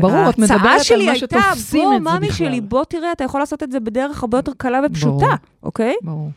[0.01, 2.61] ברור, את מדברת ההצעה על שלי מה הייתה, שתופסים בוא, את זה ממי בכלל." שלי,
[2.61, 5.37] בוא תראה, אתה יכול לעשות את זה בדרך הרבה יותר קלה ופשוטה, ברור.
[5.63, 5.95] אוקיי?
[6.03, 6.31] ברור.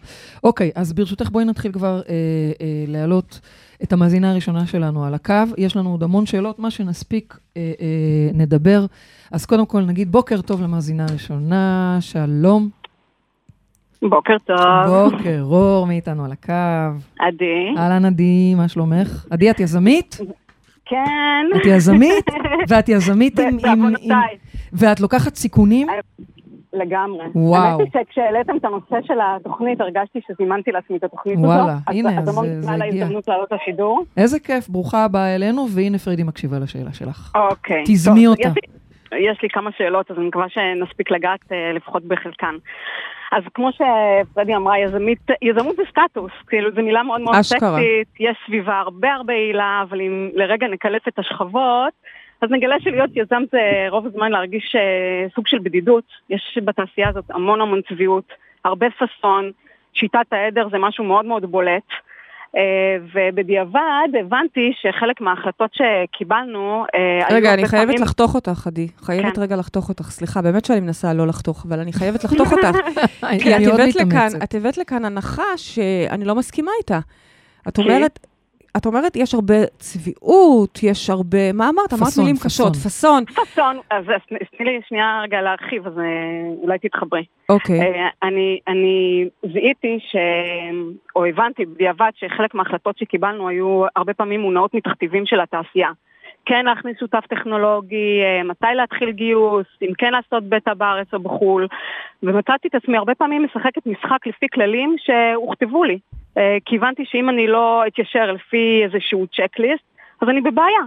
[0.44, 2.14] אוקיי, אז ברשותך בואי נתחיל כבר אה,
[2.62, 3.40] אה, להעלות
[3.84, 5.34] את המאזינה הראשונה שלנו על הקו.
[5.58, 8.86] יש לנו עוד המון שאלות, מה שנספיק אה, אה, נדבר.
[9.32, 12.70] אז קודם כל נגיד בוקר טוב למאזינה הראשונה, שלום.
[14.02, 16.54] בוקר טוב, בוקר אור, מי איתנו על הקו?
[17.20, 17.78] עדי.
[17.78, 19.26] אהלן עדי, מה שלומך?
[19.30, 20.18] עדי, את יזמית?
[20.86, 21.46] כן.
[21.56, 22.26] את יזמית?
[22.70, 23.58] ואת יזמית עם...
[23.58, 24.38] בעוונותיי,
[24.74, 25.88] ואת לוקחת סיכונים?
[26.74, 27.26] לגמרי.
[27.36, 27.64] וואו.
[27.64, 31.48] האמת היא שכשהעליתם את הנושא של התוכנית, הרגשתי שזימנתי לעצמי את התוכנית הזאת.
[31.48, 33.02] וואלה, אז- הנה, אז המון זה- זה תודה על הגיע.
[33.02, 34.04] ההזדמנות לעלות לשידור.
[34.18, 37.32] איזה כיף, ברוכה הבאה אלינו, והנה פרידי מקשיבה לשאלה שלך.
[37.36, 37.84] אוקיי.
[37.88, 38.42] תזמי אותה.
[38.42, 38.76] יש לי-
[39.32, 42.56] יש לי כמה שאלות, אז אני מקווה שנספיק לגעת אה, לפחות בחלקן.
[43.36, 47.60] אז כמו שפרדי אמרה, יזמית, יזמות זה סטטוס, כאילו זו מילה מאוד מאוד אשכרה.
[47.60, 51.94] סקסית, יש סביבה הרבה הרבה הילה, אבל אם לרגע נקלף את השכבות,
[52.42, 57.26] אז נגלה שלהיות יזם זה רוב הזמן להרגיש אה, סוג של בדידות, יש בתעשייה הזאת
[57.30, 58.34] המון המון צביעות,
[58.66, 59.52] הרבה ששון,
[59.94, 61.90] שיטת העדר זה משהו מאוד מאוד בולט.
[62.58, 62.62] אה,
[63.14, 68.88] ובדיעבד הבנתי שחלק מההחלטות שקיבלנו, אה, רגע, אני חייבת פעמים- לחתוך אותך, עדי.
[68.98, 69.42] חייבת כן.
[69.42, 70.04] רגע לחתוך אותך.
[70.10, 72.78] סליחה, באמת שאני מנסה לא לחתוך, אבל אני חייבת לחתוך אותך.
[73.44, 74.30] כי את הבאת לכאן,
[74.78, 77.00] לכאן הנחה שאני לא מסכימה איתה.
[77.68, 77.82] את כי?
[77.82, 78.20] אומרת,
[78.78, 81.94] את אומרת, יש הרבה צביעות, יש הרבה, מה אמרת?
[81.94, 82.70] אמרת פאסון, מילים פאסון.
[82.70, 83.26] קשות, פאסון.
[83.26, 86.04] פאסון, אז אז תני לי שנייה רגע להרחיב, אז אה,
[86.64, 87.24] אולי תתחברי.
[87.50, 87.80] אוקיי.
[87.80, 90.16] אה, אני, אני זיהיתי ש...
[91.16, 95.90] או הבנתי בדיעבד שחלק מההחלטות שקיבלנו היו הרבה פעמים מונעות מתכתיבים של התעשייה.
[96.46, 101.68] כן להכניס שותף טכנולוגי, אה, מתי להתחיל גיוס, אם כן לעשות בטא בארץ או בחו"ל,
[102.24, 106.00] ומצאתי את עצמי הרבה פעמים משחקת משחק לפי כללים שהוכתבו לי.
[106.38, 109.84] אה, כי הבנתי שאם אני לא אתיישר לפי איזשהו צ'קליסט,
[110.22, 110.82] אז אני בבעיה.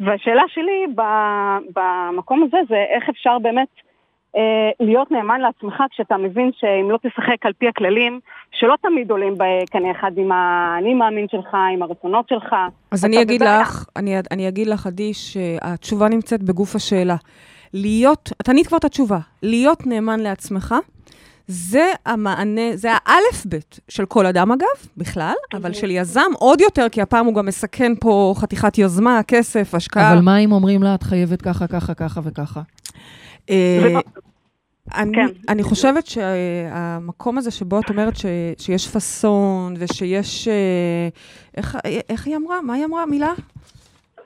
[0.00, 0.86] והשאלה שלי
[1.74, 3.68] במקום הזה זה איך אפשר באמת
[4.80, 8.20] להיות נאמן לעצמך כשאתה מבין שאם לא תשחק על פי הכללים,
[8.52, 12.54] שלא תמיד עולים בקנה אחד עם האני מאמין שלך, עם הרצונות שלך.
[12.90, 13.60] אז אני אגיד בבעיה.
[13.60, 17.16] לך, אני, אני אגיד לך, עדי, שהתשובה נמצאת בגוף השאלה.
[17.74, 20.74] להיות, את ענית כבר את התשובה, להיות נאמן לעצמך,
[21.46, 27.02] זה המענה, זה האלף-בית של כל אדם אגב, בכלל, אבל של יזם עוד יותר, כי
[27.02, 30.12] הפעם הוא גם מסכן פה חתיכת יוזמה, כסף, השקעה.
[30.12, 32.60] אבל מה אם אומרים לה, את חייבת ככה, ככה, ככה וככה?
[33.50, 34.00] אה,
[34.94, 35.26] אני, כן.
[35.48, 38.24] אני חושבת שהמקום הזה שבו את אומרת ש,
[38.58, 40.48] שיש פאסון ושיש...
[40.48, 41.08] אה,
[41.56, 41.76] איך,
[42.08, 42.62] איך היא אמרה?
[42.62, 43.06] מה היא אמרה?
[43.06, 43.32] מילה?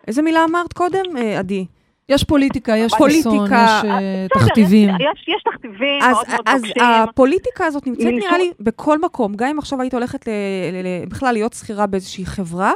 [0.07, 1.67] איזה מילה אמרת קודם, אה, עדי?
[2.09, 3.29] יש פוליטיקה, יש פוליטיקה.
[3.29, 4.89] פוליטיקה, יש אה, בסדר, תכתיבים.
[4.89, 6.83] יש, יש, יש תכתיבים אז, מאוד מאוד אז נוקשים.
[6.83, 9.35] הפוליטיקה הזאת נמצאת נראה לי בכל מקום.
[9.37, 10.31] גם אם עכשיו היית הולכת ל,
[10.73, 12.73] ל, ל, בכלל להיות שכירה באיזושהי חברה,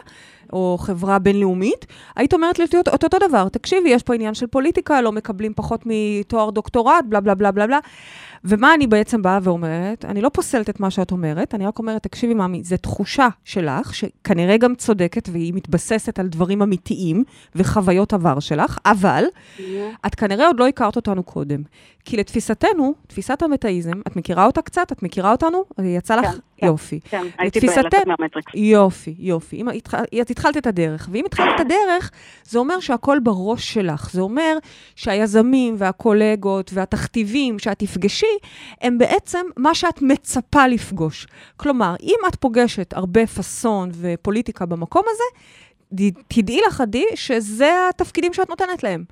[0.53, 1.87] או חברה בינלאומית,
[2.17, 3.49] היית אומרת לי את אותו אותו דבר.
[3.49, 7.67] תקשיבי, יש פה עניין של פוליטיקה, לא מקבלים פחות מתואר דוקטורט, בלה בלה בלה בלה
[7.67, 7.79] בלה.
[8.49, 10.05] ומה אני בעצם באה ואומרת?
[10.05, 13.95] אני לא פוסלת את מה שאת אומרת, אני רק אומרת, תקשיבי, מאמי, זו תחושה שלך,
[13.95, 19.25] שכנראה גם צודקת, והיא מתבססת על דברים אמיתיים וחוויות עבר שלך, אבל
[20.07, 21.63] את כנראה עוד לא הכרת אותנו קודם.
[22.07, 24.93] כי לתפיסתנו, תפיסת המטאיזם, את מכירה אותה קצת?
[24.93, 25.65] את מכירה אותנו?
[25.83, 26.27] יצא לך?
[26.27, 26.67] כן, כן.
[26.67, 27.01] יופי.
[27.05, 28.53] כן, הייתי בלצאת מהמטריקס.
[28.55, 29.57] יופי, יופי.
[29.57, 29.95] אם התח...
[30.21, 32.11] את התחלת את הדרך, ואם התחלת את הדרך,
[32.45, 34.11] זה אומר שהכל בראש שלך.
[34.13, 34.59] זה אומר
[34.97, 38.37] שהיזמים והקולגות והתכתיבים שאת תפגשי,
[38.81, 41.27] הם בעצם מה שאת מצפה לפגוש.
[41.57, 48.49] כלומר, אם את פוגשת הרבה פאסון ופוליטיקה במקום הזה, תדעי לך, עדי, שזה התפקידים שאת
[48.49, 49.05] נותנת להם.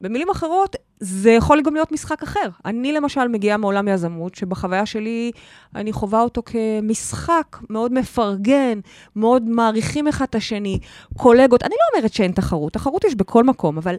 [0.00, 2.48] במילים אחרות, זה יכול גם להיות משחק אחר.
[2.64, 5.30] אני למשל מגיעה מעולם יזמות, שבחוויה שלי
[5.74, 8.78] אני חווה אותו כמשחק מאוד מפרגן,
[9.16, 10.78] מאוד מעריכים אחד את השני,
[11.16, 11.62] קולגות.
[11.62, 13.94] אני לא אומרת שאין תחרות, תחרות יש בכל מקום, אבל,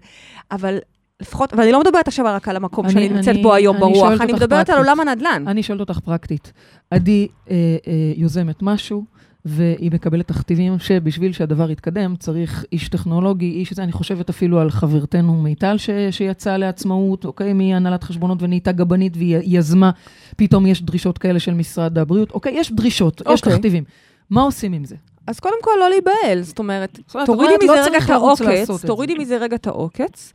[0.51, 0.77] אבל
[1.21, 3.81] לפחות, ואני לא מדברת עכשיו רק על המקום אני- שאני נמצאת אני- בו היום אני
[3.93, 4.75] ברוח, אני מדברת על פרקטית.
[4.75, 5.43] עולם הנדל"ן.
[5.47, 6.53] אני שואלת אותך פרקטית.
[6.91, 7.55] עדי אה,
[7.87, 9.03] אה, יוזמת משהו,
[9.47, 14.69] והיא מקבלת תכתיבים שבשביל שהדבר יתקדם, צריך איש טכנולוגי, איש זה, אני חושבת אפילו על
[14.69, 19.91] חברתנו מיטל ש, שיצאה לעצמאות, אוקיי, מהנהלת חשבונות ונהייתה גבנית והיא יזמה,
[20.37, 23.53] פתאום יש דרישות כאלה של משרד הבריאות, אוקיי, יש דרישות, יש אוקיי.
[23.53, 23.83] תכתיבים.
[24.29, 24.95] מה עושים עם זה?
[25.27, 26.41] אז קודם כל, לא להיבהל.
[26.41, 28.85] זאת אומרת, תורידי את אומרת, מזה לא רגע את העוקץ, את.
[28.85, 30.33] תורידי מזה רגע את העוקץ,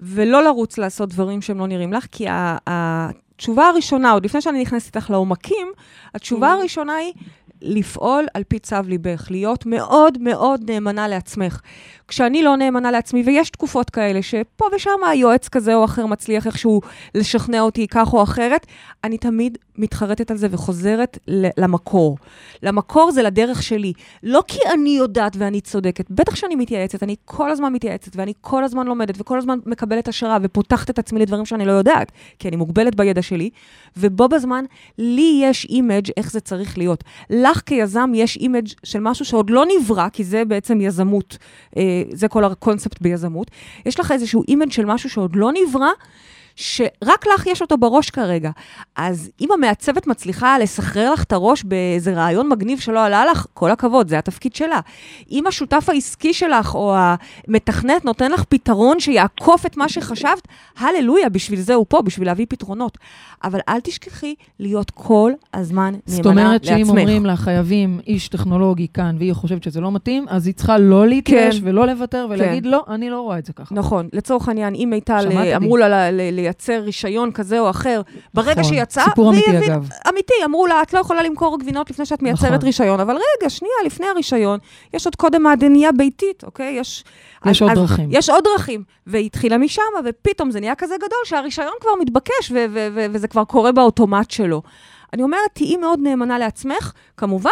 [0.00, 2.26] ולא לרוץ לעשות דברים שהם לא נראים לך, כי
[2.66, 5.68] התשובה הראשונה, עוד לפני שאני נכנסת איתך לעומקים,
[6.14, 6.56] התשובה Mm.
[6.58, 7.12] הראשונה היא
[7.62, 11.60] לפעול על פי צו ליבך, להיות מאוד מאוד נאמנה לעצמך.
[12.12, 16.80] כשאני לא נאמנה לעצמי, ויש תקופות כאלה שפה ושם היועץ כזה או אחר מצליח איכשהו
[17.14, 18.66] לשכנע אותי כך או אחרת,
[19.04, 21.18] אני תמיד מתחרטת על זה וחוזרת
[21.58, 22.18] למקור.
[22.62, 23.92] למקור זה לדרך שלי.
[24.22, 28.64] לא כי אני יודעת ואני צודקת, בטח שאני מתייעצת, אני כל הזמן מתייעצת ואני כל
[28.64, 32.56] הזמן לומדת וכל הזמן מקבלת השראה ופותחת את עצמי לדברים שאני לא יודעת, כי אני
[32.56, 33.50] מוגבלת בידע שלי,
[33.96, 34.64] ובו בזמן,
[34.98, 37.04] לי יש image איך זה צריך להיות.
[37.30, 41.38] לך כיזם יש image של משהו שעוד לא נברא, כי זה בעצם יזמות,
[41.76, 43.50] אה, זה כל הקונספט ביזמות.
[43.86, 45.90] יש לך איזשהו image של משהו שעוד לא נברא,
[46.56, 48.50] שרק לך יש אותו בראש כרגע.
[48.96, 53.70] אז אם המעצבת מצליחה לסחרר לך את הראש באיזה רעיון מגניב שלא עלה לך, כל
[53.70, 54.80] הכבוד, זה התפקיד שלה.
[55.30, 61.60] אם השותף העסקי שלך או המתכנת נותן לך פתרון שיעקוף את מה שחשבת, הללויה, בשביל
[61.60, 62.98] זה הוא פה, בשביל להביא פתרונות.
[63.44, 66.86] אבל אל תשכחי להיות כל הזמן זאת נאמנה אומרת לעצמך.
[66.86, 70.78] שאם אומרים לה, חייבים איש טכנולוגי כאן, והיא חושבת שזה לא מתאים, אז היא צריכה
[70.78, 71.68] לא להתייאש כן.
[71.68, 73.74] ולא לוותר ולהגיד, לא, אני לא רואה את זה ככה.
[73.74, 75.28] נכון, לצורך העניין, אם מיטל.
[75.56, 76.10] אמרו לה
[76.42, 78.00] לייצר רישיון כזה או אחר,
[78.34, 78.64] ברגע נכון.
[78.74, 79.88] שיצא, סיפור אמיתי, הבינה- אגב.
[80.08, 82.64] אמיתי, אמרו לה, את לא יכולה למכור גבינות לפני שאת מייצרת נכון.
[82.66, 84.58] רישיון, אבל רגע, שנייה, לפני הרישיון,
[84.94, 86.72] יש עוד קודם מעדניה ביתית, אוקיי?
[86.80, 87.04] יש...
[87.46, 88.08] יש אז- עוד אז דרכים.
[88.12, 88.82] יש עוד דרכים.
[89.06, 93.28] והיא התחילה משם, ופתאום זה נהיה כזה גדול, שהרישיון כבר מתבקש, ו- ו- ו- וזה
[93.28, 94.62] כבר קורה באוטומט שלו.
[95.12, 97.50] אני אומרת, תהיי מאוד נאמנה לעצמך, כמובן,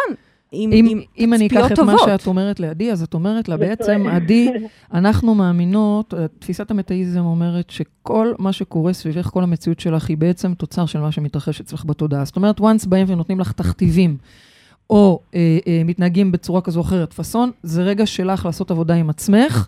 [0.52, 2.00] עם, אם, עם אם אני אקח את מה טובות.
[2.06, 4.50] שאת אומרת לעדי, אז את אומרת לה בעצם, עדי,
[4.92, 10.86] אנחנו מאמינות, תפיסת המטאיזם אומרת שכל מה שקורה סביבך, כל המציאות שלך, היא בעצם תוצר
[10.86, 12.24] של מה שמתרחש אצלך בתודעה.
[12.24, 14.16] זאת אומרת, once באים ונותנים לך תכתיבים,
[14.90, 19.10] או אה, אה, מתנהגים בצורה כזו או אחרת, פאסון, זה רגע שלך לעשות עבודה עם
[19.10, 19.66] עצמך,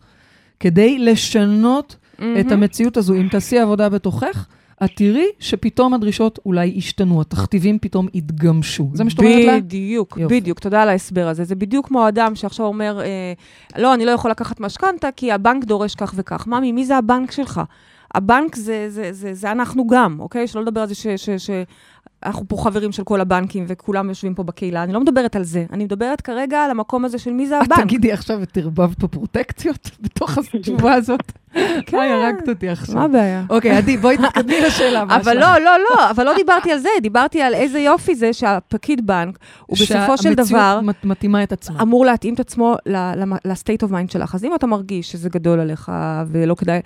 [0.61, 2.53] כדי לשנות את מהמם.
[2.53, 3.15] המציאות הזו.
[3.15, 4.47] אם תעשי עבודה בתוכך,
[4.85, 8.91] את תראי שפתאום הדרישות אולי ישתנו, התכתיבים פתאום יתגמשו.
[8.95, 9.61] זה מה שאת אומרת לה?
[9.61, 10.19] בדיוק.
[10.19, 11.45] בדיוק, תודה על ההסבר הזה.
[11.45, 13.33] זה בדיוק כמו אדם שעכשיו אומר, אה,
[13.77, 16.47] לא, אני לא יכול לקחת משכנתה כי הבנק דורש כך וכך.
[16.47, 17.61] ממי, מי זה הבנק שלך?
[18.15, 20.47] הבנק זה, זה, זה, זה אנחנו גם, אוקיי?
[20.47, 21.07] שלא לדבר על זה ש...
[21.07, 21.51] ש, ש
[22.27, 25.65] אנחנו פה חברים של כל הבנקים וכולם יושבים פה בקהילה, אני לא מדברת על זה,
[25.73, 27.81] אני מדברת כרגע על המקום הזה של מי זה את הבנק.
[27.85, 31.33] תגידי עכשיו את ערבבת פה פרוטקציות בתוך התשובה הזאת?
[31.87, 31.97] כן.
[31.97, 32.99] וואי, הרגת אותי מה עכשיו.
[32.99, 33.43] הבעיה?
[33.51, 37.43] אוקיי, עדי, בואי תתקדמי לשאלה אבל לא, לא, לא, אבל לא דיברתי על זה, דיברתי
[37.43, 40.45] על איזה יופי זה שהפקיד בנק, הוא בסופו של דבר...
[40.45, 41.83] שהמציאות מת- מתאימה את עצמה.
[41.83, 44.35] אמור להתאים את עצמו ל-state of mind שלך.
[44.35, 45.93] אז אם אתה מרגיש שזה גדול עליך
[46.27, 46.81] ולא כדאי...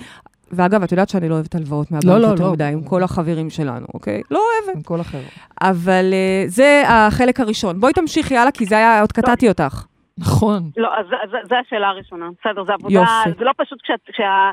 [0.52, 2.52] ואגב, את יודעת שאני לא אוהבת הלוואות מהבנק לא, לא, יותר לא.
[2.52, 4.22] מדי, עם כל החברים שלנו, אוקיי?
[4.30, 4.76] לא אוהבת.
[4.76, 5.20] עם כל אחר.
[5.60, 7.80] אבל uh, זה החלק הראשון.
[7.80, 9.84] בואי תמשיכי הלאה, כי זה היה, עוד קטעתי אותך.
[10.18, 10.70] נכון.
[10.76, 11.06] לא, אז
[11.48, 12.26] זה השאלה הראשונה.
[12.40, 13.38] בסדר, זה עבודה, יופי.
[13.38, 14.50] זה לא פשוט כשאת, כשה...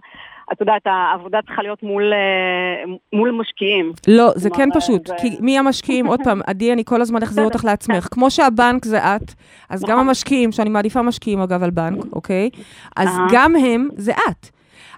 [0.53, 3.91] את יודעת, העבודה צריכה להיות מול, אה, מול משקיעים.
[4.07, 5.07] לא, זה כן זה- פשוט.
[5.07, 6.05] זה- כי מי המשקיעים?
[6.05, 8.07] עוד פעם, עדי, אני כל הזמן אחזיר אותך לעצמך.
[8.11, 9.33] כמו שהבנק זה את,
[9.69, 10.07] אז גם נכון.
[10.07, 12.49] המשקיעים, שאני מעדיפה משקיעים אגב על בנק, אוקיי?
[12.95, 13.09] אז.
[13.31, 14.49] גם הם זה את.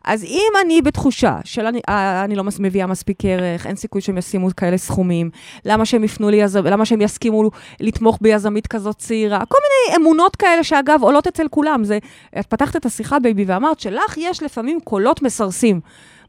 [0.05, 4.17] אז אם אני בתחושה של אני, אה, אני לא מביאה מספיק ערך, אין סיכוי שהם
[4.17, 5.29] ישימו כאלה סכומים,
[5.65, 6.41] למה שהם יפנו לי.
[6.63, 11.83] למה שהם יסכימו לתמוך ביזמית כזאת צעירה, כל מיני אמונות כאלה שאגב עולות אצל כולם.
[11.83, 11.97] זה,
[12.39, 15.79] את פתחת את השיחה, בייבי, ואמרת שלך יש לפעמים קולות מסרסים.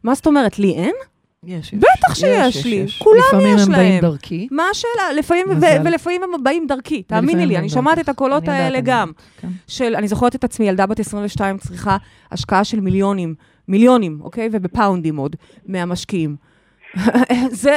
[0.04, 0.94] מה זאת אומרת, לי אין?
[1.44, 1.74] יש, יש.
[1.74, 4.00] בטח שיש לי, כולם לפעמים יש הם באים להם.
[4.00, 4.48] דרכי.
[4.50, 5.12] מה השאלה?
[5.18, 5.84] לפעמים, ו-.
[5.84, 7.98] ולפעמים הם באים דרכי, תאמיני לי, אני שומעת.
[7.98, 9.12] את הקולות האלה גם.
[9.40, 9.48] כן.
[9.66, 11.96] של, אני זוכרת את עצמי, ילדה בת 22 צריכה
[12.32, 13.34] השקעה של מיליונים,
[13.68, 14.48] מיליונים, אוקיי?
[14.52, 16.36] ובפאונדים עוד, מהמשקיעים.
[17.62, 17.76] זה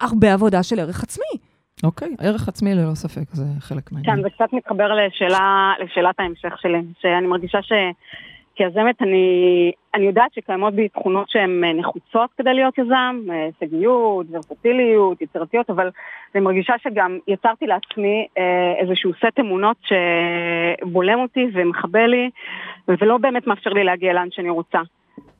[0.00, 1.38] הרבה עבודה של ערך עצמי.
[1.84, 4.16] אוקיי, ערך עצמי ללא ספק, זה חלק מהעניין.
[4.16, 7.58] כן, זה קצת מתחבר לשאלה, לשאלת ההמשך שלי, שאני מרגישה
[8.62, 14.26] שכיזמת אני, אני יודעת שקיימות בי תכונות שהן אה, נחוצות כדי להיות יזם, אה, הישגיות,
[14.30, 15.90] ורסטיליות, יצירתיות, אבל
[16.34, 22.30] אני מרגישה שגם יצרתי לעצמי אה, איזשהו סט אמונות שבולם אותי ומכבה לי,
[22.88, 24.78] ולא באמת מאפשר לי להגיע לאן שאני רוצה.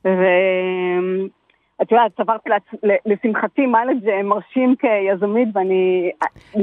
[0.05, 2.49] ואת יודעת, צברתי
[3.05, 6.11] לשמחתי מיילג' מרשים כיזמית, ואני...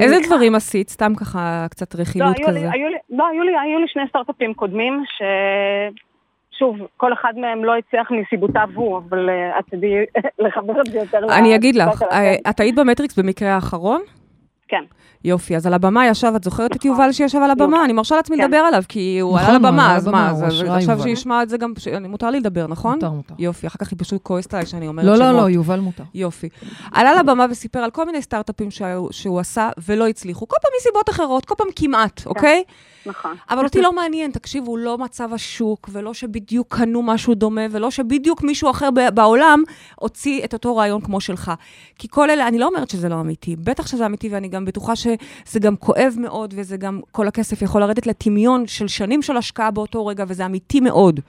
[0.01, 0.89] איזה דברים עשית?
[0.89, 2.71] סתם ככה קצת רכילות לא, היו לי, כזה.
[2.71, 5.21] היו לי, לא, היו לי, היו לי שני סטארט-אפים קודמים, ש...
[6.61, 9.93] שוב, כל אחד מהם לא הצליח מסיבותיו הוא, אבל אה, את תדעי
[10.45, 12.03] לחבר את זה יותר אני אגיד לך.
[12.11, 14.01] אה, את היית במטריקס במקרה האחרון?
[14.67, 14.83] כן.
[15.23, 16.91] יופי, אז על הבמה ישב, את זוכרת את נכון.
[16.91, 17.85] יובל שישב על הבמה?
[17.85, 18.43] אני מרשה לעצמי כן.
[18.43, 20.99] לדבר עליו, כי הוא נכון, לבמה, עלה אז מה, אז עכשיו.
[21.03, 21.73] שישמע את זה גם,
[22.09, 22.93] מותר לי לדבר, נכון?
[22.93, 23.33] מותר, מותר.
[23.39, 25.27] יופי, אחר כך היא פשוט כועסת עליי שאני אומרת לא, שמות.
[25.27, 26.03] לא, לא, יובל מותר.
[26.13, 26.49] יופי.
[26.91, 31.09] עלה לבמה וסיפר על כל מיני סטארט-אפים שהוא, שהוא עשה ולא הצליחו, כל פעם מסיבות
[31.09, 32.63] אחרות, כל פעם כמעט, אוקיי?
[33.05, 33.35] נכון.
[33.49, 38.43] אבל אותי לא מעניין, תקשיבו, לא מצב השוק, ולא שבדיוק קנו משהו דומה, ולא שבדיוק
[38.43, 39.63] מישהו אחר בעולם
[39.95, 41.51] הוציא את אותו רעיון כמו שלך.
[41.99, 44.95] כי כל אלה, אני לא אומרת שזה לא אמיתי, בטח שזה אמיתי, ואני גם בטוחה
[44.95, 49.71] שזה גם כואב מאוד, וזה גם, כל הכסף יכול לרדת לטמיון של שנים של השקעה
[49.71, 51.19] באותו רגע, וזה אמיתי מאוד.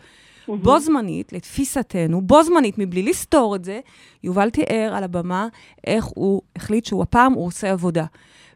[0.49, 3.81] בו זמנית, לתפיסתנו, בו זמנית, מבלי לסתור את זה,
[4.25, 5.49] יובל תיאר על הבמה
[5.87, 8.05] איך הוא החליט שהוא הפעם, הוא עושה עבודה.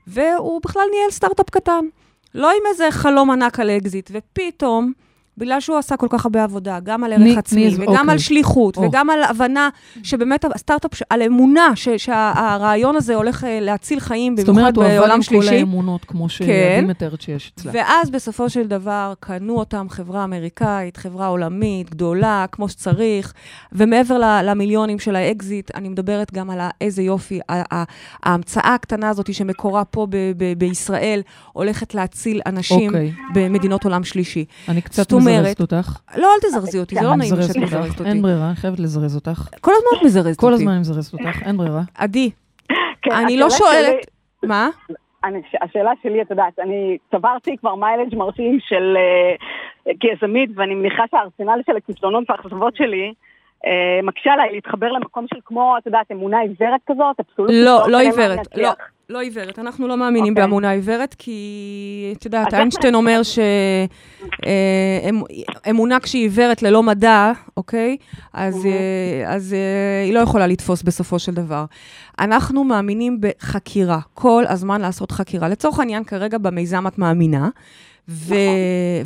[0.07, 1.85] והוא בכלל ניהל סטארט-אפ קטן.
[2.37, 4.93] לא עם איזה חלום ענק על אקזיט, ופתאום,
[5.39, 8.13] בגלל שהוא עשה כל כך הרבה עבודה, גם על ערך עצמי, ניז, וגם אוקיי.
[8.13, 8.83] על שליחות, או.
[8.83, 9.69] וגם על הבנה
[10.03, 14.77] שבאמת הסטארט-אפ, ש- על אמונה ש- שהרעיון הזה הולך אה, להציל חיים, זאת במיוחד אומרת,
[14.77, 15.57] הוא עבד בעולם עם כל שלישי.
[15.57, 16.29] האמונות, כמו כן.
[16.29, 17.73] שעדי מתארת שיש אצלה.
[17.75, 23.33] ואז בסופו של דבר קנו אותם חברה אמריקאית, חברה עולמית, גדולה, כמו שצריך,
[23.73, 27.41] ומעבר ל- למיליונים של האקזיט, אני מדברת גם על איזה יופי,
[28.23, 31.21] ההמצאה הקטנה הזאת שמקורה פה ב- ב- בישראל,
[31.53, 33.13] הולכת להציל אנשים אוקיי.
[33.35, 34.45] במדינות עולם שלישי.
[34.69, 35.99] אני קצת זאת אומרת, מזרזת אותך.
[36.17, 37.57] לא, אל תזרזי אותי, זה לא נעים שאת.
[37.57, 38.09] מזרזת אותי.
[38.11, 39.49] אין ברירה, אני חייבת לזרז אותך.
[39.61, 40.55] כל הזמן את מזרזת כל אותי.
[40.63, 41.81] הזמן אני מזרזת אותך, אין ברירה.
[41.95, 42.31] עדי,
[43.03, 43.87] כן, אני לא שואלת...
[43.87, 44.69] שלי- מה?
[45.25, 51.03] אני, השאלה שלי, את יודעת, אני צברתי כבר mileage מרשים של אה, כיזמית, ואני מניחה
[51.11, 53.13] שהארסנל של הכישלונות והאכזבות שלי
[53.67, 57.57] אה, מקשה עליי להתחבר למקום של כמו, את יודעת, אמונה עיוורת כזאת, אבסולוטית.
[57.65, 58.71] לא, לא עיוורת, לא.
[59.09, 59.59] לא עיוורת.
[59.59, 60.45] אנחנו לא מאמינים אוקיי.
[60.45, 63.21] באמונה עיוורת, כי את יודעת, איינשטיין אומר
[65.65, 67.97] שאמונה כשהיא עיוורת ללא מדע, אוקיי?
[68.33, 71.65] אז, אה, אז אה, היא לא יכולה לתפוס בסופו של דבר.
[72.19, 75.49] אנחנו מאמינים בחקירה, כל הזמן לעשות חקירה.
[75.49, 77.49] לצורך העניין, כרגע במיזם את מאמינה.
[78.09, 78.35] ו...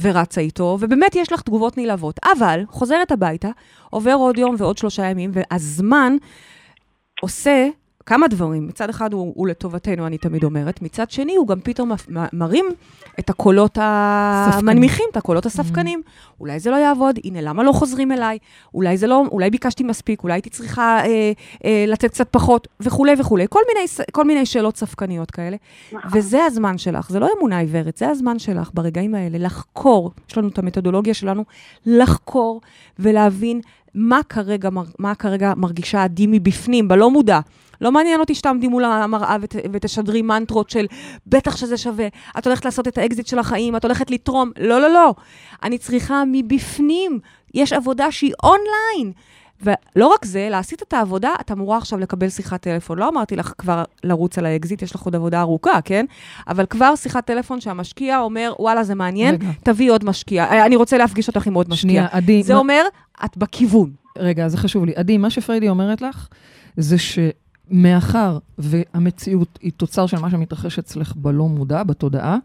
[0.00, 2.20] ורצה איתו, ובאמת יש לך תגובות נלהבות.
[2.38, 3.48] אבל חוזרת הביתה,
[3.90, 6.16] עובר עוד יום ועוד שלושה ימים, והזמן
[7.20, 7.68] עושה
[8.10, 8.66] כמה דברים.
[8.66, 11.92] מצד אחד הוא, הוא לטובתנו, אני תמיד אומרת, מצד שני הוא גם פתאום
[12.32, 12.64] מרים
[13.18, 16.02] את הקולות המנמיכים, את הקולות הספקנים.
[16.40, 18.38] אולי זה לא יעבוד, הנה, למה לא חוזרים אליי?
[18.74, 21.32] אולי זה לא, אולי ביקשתי מספיק, אולי הייתי צריכה אה,
[21.64, 23.46] אה, לתת קצת פחות, וכולי וכולי.
[23.50, 25.56] כל מיני, כל מיני שאלות ספקניות כאלה.
[26.12, 30.48] וזה הזמן שלך, זה לא אמונה עיוורת, זה הזמן שלך ברגעים האלה לחקור, יש לנו
[30.48, 31.44] את המתודולוגיה שלנו,
[31.86, 32.60] לחקור
[32.98, 33.60] ולהבין
[33.94, 37.40] מה כרגע, מה כרגע מרגישה עדי מבפנים, בלא מודע.
[37.80, 40.86] לא מעניין אותי שתעמדי מול המראה ות, ותשדרי מנטרות של
[41.26, 42.06] בטח שזה שווה,
[42.38, 44.50] את הולכת לעשות את האקזיט של החיים, את הולכת לתרום.
[44.58, 45.14] לא, לא, לא.
[45.62, 47.18] אני צריכה מבפנים.
[47.54, 49.12] יש עבודה שהיא אונליין.
[49.62, 52.98] ולא רק זה, עשית את העבודה, את אמורה עכשיו לקבל שיחת טלפון.
[52.98, 56.04] לא אמרתי לך כבר לרוץ על האקזיט, יש לך עוד עבודה ארוכה, כן?
[56.48, 59.48] אבל כבר שיחת טלפון שהמשקיע אומר, וואלה, זה מעניין, רגע.
[59.62, 60.44] תביאי עוד משקיע.
[60.44, 61.80] אה, אני רוצה להפגיש אותך עם עוד משקיע.
[61.90, 62.82] שנייה, עדי, זה מה- אומר,
[63.24, 63.90] את בכיוון.
[64.18, 64.92] רגע, זה חשוב לי.
[64.96, 66.28] עדי, מה שפריידי אומרת לך,
[66.76, 72.36] זה שמאחר והמציאות היא תוצר של מה שמתרחש אצלך בלא מודע, בתודעה,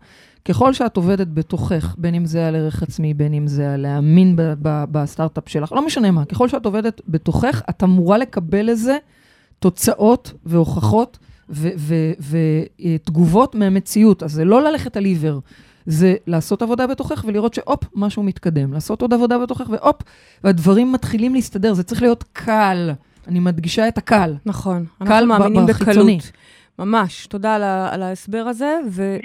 [0.45, 4.35] ככל שאת עובדת בתוכך, בין אם זה על ערך עצמי, בין אם זה על להאמין
[4.35, 8.97] ב- ב- בסטארט-אפ שלך, לא משנה מה, ככל שאת עובדת בתוכך, את אמורה לקבל לזה
[9.59, 11.17] תוצאות והוכחות
[12.79, 14.23] ותגובות מהמציאות.
[14.23, 15.41] אז זה לא ללכת על עיוור.
[15.85, 18.73] זה לעשות עבודה בתוכך ולראות שהופ, משהו מתקדם.
[18.73, 20.01] לעשות עוד עבודה בתוכך והופ,
[20.43, 21.73] והדברים מתחילים להסתדר.
[21.73, 22.91] זה צריך להיות קל.
[23.27, 24.35] אני מדגישה את הקל.
[24.45, 24.85] נכון.
[24.97, 25.65] קל אנחנו מאמינים.
[25.65, 26.31] בקלות.
[26.79, 28.77] ממש, תודה על, ה- על ההסבר הזה.
[28.89, 29.17] ו-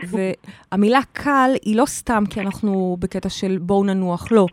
[0.73, 4.47] והמילה קל היא לא סתם כי אנחנו בקטע של בואו ננוח, לא.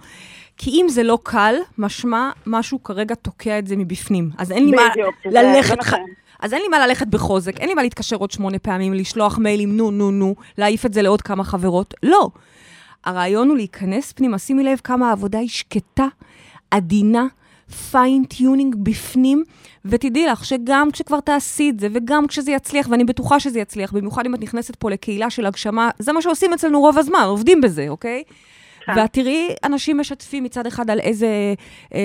[0.58, 4.30] כי אם זה לא קל, משמע משהו כרגע תוקע את זה מבפנים.
[4.38, 5.76] אז אין לי מה בדיוק, ללכת...
[5.84, 6.00] ח- נכון.
[6.40, 9.78] אז אין לי מה ללכת בחוזק, אין לי מה להתקשר עוד שמונה פעמים, לשלוח מיילים,
[9.78, 11.94] נו, נו, נו, להעיף את זה לעוד כמה חברות.
[12.04, 12.30] לא.
[13.06, 16.06] הרעיון הוא להיכנס פנימה, שימי לב כמה העבודה היא שקטה,
[16.72, 17.26] עדינה,
[17.92, 19.44] fine-tuning בפנים,
[19.86, 24.26] ותדעי לך שגם כשכבר תעשי את זה, וגם כשזה יצליח, ואני בטוחה שזה יצליח, במיוחד
[24.26, 27.86] אם את נכנסת פה לקהילה של הגשמה, זה מה שעושים אצלנו רוב הזמן, עובדים בזה,
[27.90, 28.24] אוקיי?
[28.88, 28.94] כן.
[28.96, 32.00] ואת תראי אנשים משתפים מצד אחד על איזה אה,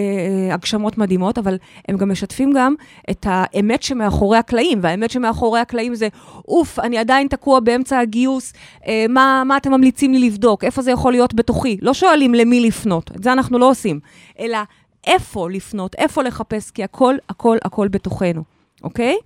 [0.48, 2.74] אה, הגשמות מדהימות, אבל הם גם משתפים גם
[3.10, 6.08] את האמת שמאחורי הקלעים, והאמת שמאחורי הקלעים זה,
[6.48, 8.52] אוף, אני עדיין תקוע באמצע הגיוס,
[8.86, 10.64] אה, מה, מה אתם ממליצים לי לבדוק?
[10.64, 11.76] איפה זה יכול להיות בתוכי?
[11.82, 14.00] לא שואלים למי לפנות, את זה אנחנו לא עושים,
[14.40, 14.58] אלא
[15.06, 18.42] איפה לפנות, איפה לחפש, כי הכל, הכל, הכל בתוכנו,
[18.84, 19.16] אוקיי?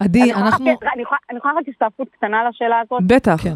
[0.00, 0.64] עדי, אנחנו...
[0.94, 3.02] אני יכולה- רק הסתעפות קטנה לשאלה הזאת?
[3.06, 3.42] בטח.
[3.42, 3.54] כן.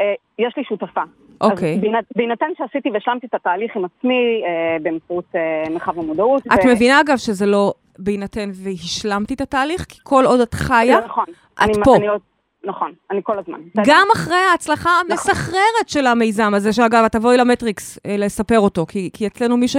[0.00, 1.00] אה, יש לי שותפה.
[1.40, 1.74] אוקיי.
[1.74, 1.80] אז
[2.16, 6.42] בהינתן- שעשיתי והשלמתי את התהליך עם עצמי אה, באמצעות אה, מרחב המודעות.
[6.46, 11.00] את ו- מבינה, אגב, שזה לא בהינתן והשלמתי את התהליך, כי כל עוד את חיה,
[11.00, 11.24] זה נכון.
[11.54, 11.96] את אני- פה.
[11.96, 12.20] אני עוד-
[12.66, 13.58] נכון, אני כל הזמן.
[13.86, 15.10] גם אחרי ההצלחה נכון.
[15.10, 19.68] המסחררת של המיזם הזה, שאגב, את תבואי למטריקס אה, לספר אותו, כי, כי אצלנו מי
[19.68, 19.76] ש,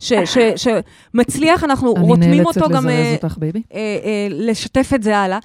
[0.00, 3.62] ש, ש, שמצליח, אנחנו אני רותמים נאלצת אותו גם אה, לזרז אותך, בייבי.
[3.74, 5.38] אה, אה, לשתף את זה הלאה.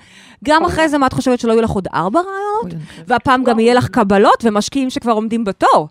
[0.45, 2.73] גם אחרי זה, מה את חושבת, שלא יהיו לך עוד ארבע רעיונות?
[2.73, 5.88] אני והפעם גם יהיה לך קבלות ומשקיעים שכבר עומדים בתור.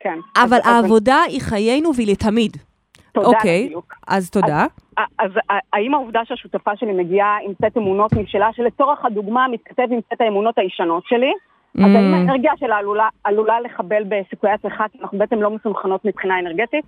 [0.00, 0.18] כן.
[0.36, 2.56] אבל העבודה היא חיינו והיא לתמיד.
[3.24, 3.94] תודה אוקיי, בדיוק.
[4.08, 4.64] אז תודה.
[4.96, 10.00] אז ה- האם העובדה שהשותפה שלי מגיעה עם סט אמונות משלה, שלצורך הדוגמה מתכתב עם
[10.00, 11.32] סט האמונות הישנות שלי,
[11.78, 12.16] אז האם ממ.
[12.16, 16.84] האנרגיה שלה עלולה, עלולה לחבל בסיכויי הצלחה, כי אנחנו בעצם לא מסונכנות מבחינה אנרגטית?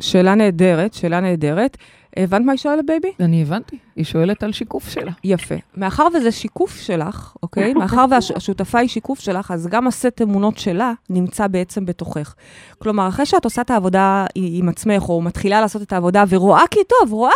[0.00, 1.76] שאלה נהדרת, שאלה נהדרת.
[2.16, 3.12] הבנת מה היא שואלת, בייבי?
[3.20, 5.12] אני הבנתי, היא שואלת על שיקוף שלה.
[5.24, 5.54] יפה.
[5.76, 7.74] מאחר וזה שיקוף שלך, אוקיי?
[7.80, 12.34] מאחר והשותפה היא שיקוף שלך, אז גם הסט אמונות שלה נמצא בעצם בתוכך.
[12.78, 16.80] כלומר, אחרי שאת עושה את העבודה עם עצמך, או מתחילה לעשות את העבודה ורואה כי
[16.88, 17.32] טוב, רואה.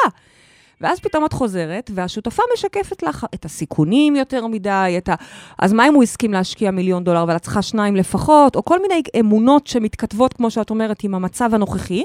[0.80, 5.14] ואז פתאום את חוזרת, והשותפה משקפת לך את הסיכונים יותר מדי, את ה...
[5.58, 8.82] אז מה אם הוא הסכים להשקיע מיליון דולר, אבל את צריכה שניים לפחות, או כל
[8.82, 12.04] מיני אמונות שמתכתבות, כמו שאת אומרת, עם המצב הנוכחי.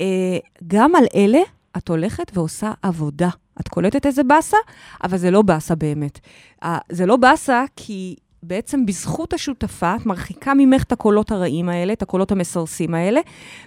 [0.00, 1.40] אה, גם על אלה
[1.76, 3.28] את הולכת ועושה עבודה.
[3.60, 4.56] את קולטת איזה באסה,
[5.04, 6.18] אבל זה לא באסה באמת.
[6.62, 8.16] אה, זה לא באסה כי
[8.48, 13.20] בעצם בזכות השותפה, את מרחיקה ממך את הקולות הרעים האלה, את הקולות המסרסים האלה,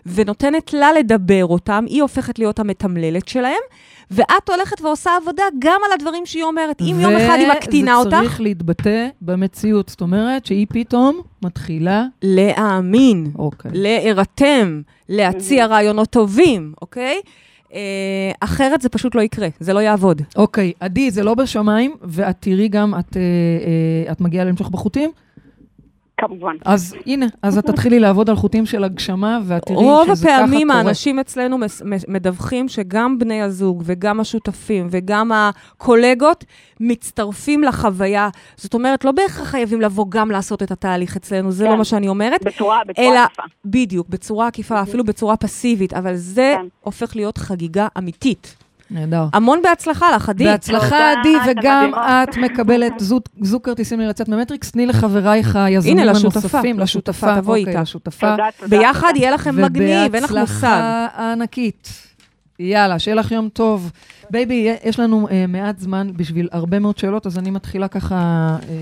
[0.06, 3.62] ונותנת לה לדבר אותם, היא הופכת להיות המתמללת שלהם,
[4.12, 6.82] ואת הולכת ועושה עבודה גם על הדברים שהיא אומרת.
[6.82, 9.89] אם יום אחד היא מקטינה וזה אותך, צריך להתבטא במציאות.
[9.89, 12.06] זאת אומרת שהיא פתאום מתחילה...
[12.22, 13.32] להאמין.
[13.36, 13.72] אוקיי.
[13.74, 17.22] להירתם, להציע רעיונות טובים, אוקיי?
[17.73, 20.21] אה, אחרת זה פשוט לא יקרה, זה לא יעבוד.
[20.36, 23.21] אוקיי, עדי, זה לא בשמיים, ואת תראי גם, את, אה,
[24.07, 25.12] אה, את מגיעה למשוך בחוטים?
[26.21, 26.55] כמובן.
[26.65, 30.36] אז הנה, אז את תתחילי לעבוד על חוטים של הגשמה, ואת תראי רוב שזה ככה
[30.38, 30.79] הפעמים קורה.
[30.79, 36.45] האנשים אצלנו מס- מ- מדווחים שגם בני הזוג וגם השותפים וגם הקולגות
[36.79, 38.29] מצטרפים לחוויה.
[38.57, 41.71] זאת אומרת, לא בהכרח חייבים לבוא גם לעשות את התהליך אצלנו, זה כן.
[41.71, 42.43] לא מה שאני אומרת.
[42.43, 43.43] בצורה, בצורה אלא, עקיפה.
[43.65, 46.65] בדיוק, בצורה עקיפה, אפילו בצורה פסיבית, אבל זה כן.
[46.81, 48.55] הופך להיות חגיגה אמיתית.
[48.91, 49.25] נהדר.
[49.34, 50.43] המון בהצלחה לך, עדי.
[50.43, 51.91] בהצלחה, עדי, וגם.
[51.95, 54.71] את מקבלת זוג, זוג כרטיסים להרצאת מטריקס.
[54.71, 57.91] תני לחברייך היזמים הנוספים, לשותפה, לשותפה, תבואי אוקיי, איתה.
[58.19, 58.49] תודה.
[58.67, 59.13] ביחד.
[59.15, 60.34] יהיה לכם מגניב, אין לך מושג.
[60.34, 62.11] ובהצלחה ענקית.
[62.62, 63.91] יאללה, שיהיה לך יום טוב.
[64.30, 68.15] בייבי, יש לנו אה, מעט זמן בשביל הרבה מאוד שאלות, אז אני מתחילה ככה
[68.69, 68.76] אה,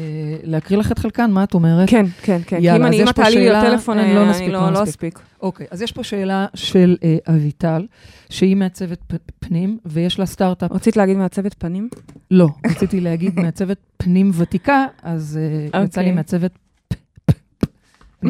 [0.44, 1.89] להקריא לך את חלקן, מה את אומרת?
[1.89, 2.58] כן, כן, כן.
[2.62, 4.22] יאללה, אם אז אני, אם יש אתה פה תעלי לי שאלה, לטלפון, אין, אני לא
[4.22, 4.84] אני נספיק, לא לא לא.
[4.84, 5.20] אספיק.
[5.42, 7.86] אוקיי, אז יש פה שאלה של אה, אביטל,
[8.30, 10.72] שהיא מעצבת פ- פנים, ויש לה סטארט-אפ.
[10.72, 11.89] רצית להגיד מעצבת פנים?
[12.32, 15.39] לא, רציתי להגיד מעצבת פנים ותיקה, אז
[15.74, 16.15] אה, יצא לי אוקיי.
[16.15, 16.52] מעצבת.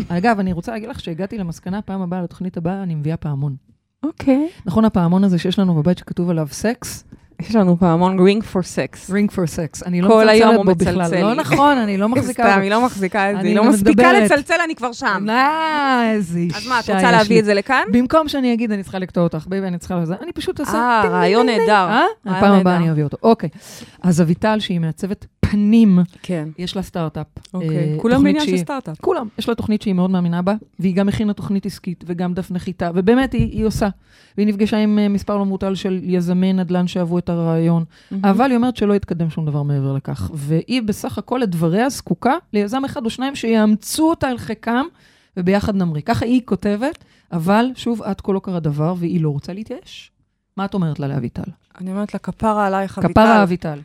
[0.07, 3.55] אגב, אני רוצה להגיד לך שהגעתי למסקנה, פעם הבאה, לתוכנית הבאה, אני מביאה פעמון.
[4.03, 4.47] אוקיי.
[4.65, 7.03] נכון הפעמון הזה שיש לנו בבית שכתוב עליו סקס?
[7.39, 9.09] יש לנו פעמון ring for sex.
[9.09, 9.85] ring for sex.
[9.85, 11.21] אני לא כל היום מצלצלת הוא בו מצלצל בכלל.
[11.21, 11.33] לא.
[11.33, 12.61] נכון, אני לא מחזיקה סתם, בו.
[12.61, 14.13] היא לא מחזיקה את זה, אני היא לא מספיקה.
[14.13, 15.25] לצלצל, אני כבר שם.
[15.29, 17.11] אה, איזה אישה אז מה, את רוצה.
[17.11, 17.83] להביא את זה לכאן?
[17.91, 20.77] במקום שאני אגיד, אני צריכה לקטוע אותך, בייבי, אני צריכה לזה, אני פשוט אעשה...
[20.77, 21.45] אה, טינג, רעיון.
[21.45, 21.87] נהדר.
[21.89, 22.05] אה?
[22.25, 22.75] הפעם הבאה.
[22.77, 23.17] אני אביא אותו.
[23.23, 23.49] אוקיי.
[24.03, 26.49] אז אביטל, שהיא מעצבת פ- שנים כן.
[26.57, 27.27] יש לה סטארט-אפ.
[27.53, 27.93] אוקיי.
[27.93, 29.01] אה, כולם בעניין של סטארט-אפ.
[29.01, 32.51] כולם, יש לה תוכנית שהיא מאוד מאמינה בה, והיא גם הכינה תוכנית עסקית וגם דף
[32.51, 33.89] נחיתה, ובאמת היא, היא עושה.
[34.37, 37.83] והיא נפגשה עם אה, מספר לא מבוטל של יזמי נדל"ן שאהבו את הרעיון,
[38.23, 40.31] אבל היא אומרת שלא יתקדם שום דבר מעבר לכך.
[40.33, 44.85] והיא בסך הכל, לדבריה, זקוקה ליזם אחד או שניים שיאמצו אותה אל חיקם,
[45.37, 46.01] וביחד נמריא.
[46.01, 50.11] ככה היא כותבת, אבל שוב, עד כה לא קרה דבר, והיא לא רוצה להתייאש.
[50.57, 51.51] מה את אומרת לה לאביטל?
[51.81, 53.13] אני אומרת לה, כפרה עלייך, אביטל.
[53.13, 53.79] כפרה אביטל.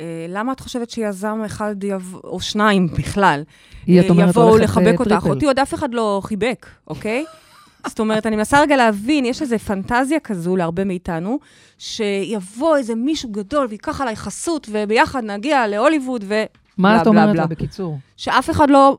[0.00, 3.42] אה, למה את חושבת שיזם אחד יבוא, או שניים בכלל,
[3.88, 5.12] אה, יבואו לחבק אותך?
[5.12, 5.30] לטריפל.
[5.30, 7.24] אותי עוד אף אחד לא חיבק, אוקיי?
[7.88, 11.38] זאת אומרת, אני מנסה רגע להבין, יש איזו פנטזיה כזו להרבה מאיתנו,
[11.78, 16.42] שיבוא איזה מישהו גדול ויקח עליי חסות, וביחד נגיע להוליווד, ו...
[16.78, 17.46] מה את אומרת לה.
[17.46, 17.98] בקיצור?
[18.16, 18.94] שאף אחד לא אה,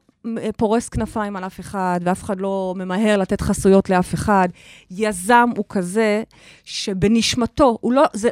[0.58, 4.48] פורס כנפיים על אף אחד, ואף אחד לא ממהר לתת חסויות לאף אחד.
[4.92, 6.24] יזם הוא כזה
[6.66, 8.30] שבנשמתו, הוא לא, זה,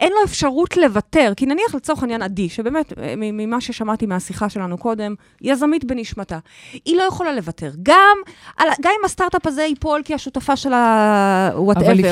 [0.00, 1.32] אין לו אפשרות לוותר.
[1.36, 6.38] כי נניח לצורך העניין עדי, שבאמת, אה, ממה ששמעתי מהשיחה שלנו קודם, יזמית בנשמתה.
[6.84, 7.70] היא לא יכולה לוותר.
[7.82, 8.16] גם,
[8.56, 12.02] על, גם אם הסטארט-אפ הזה ייפול כי השותפה שלה, whatever, היא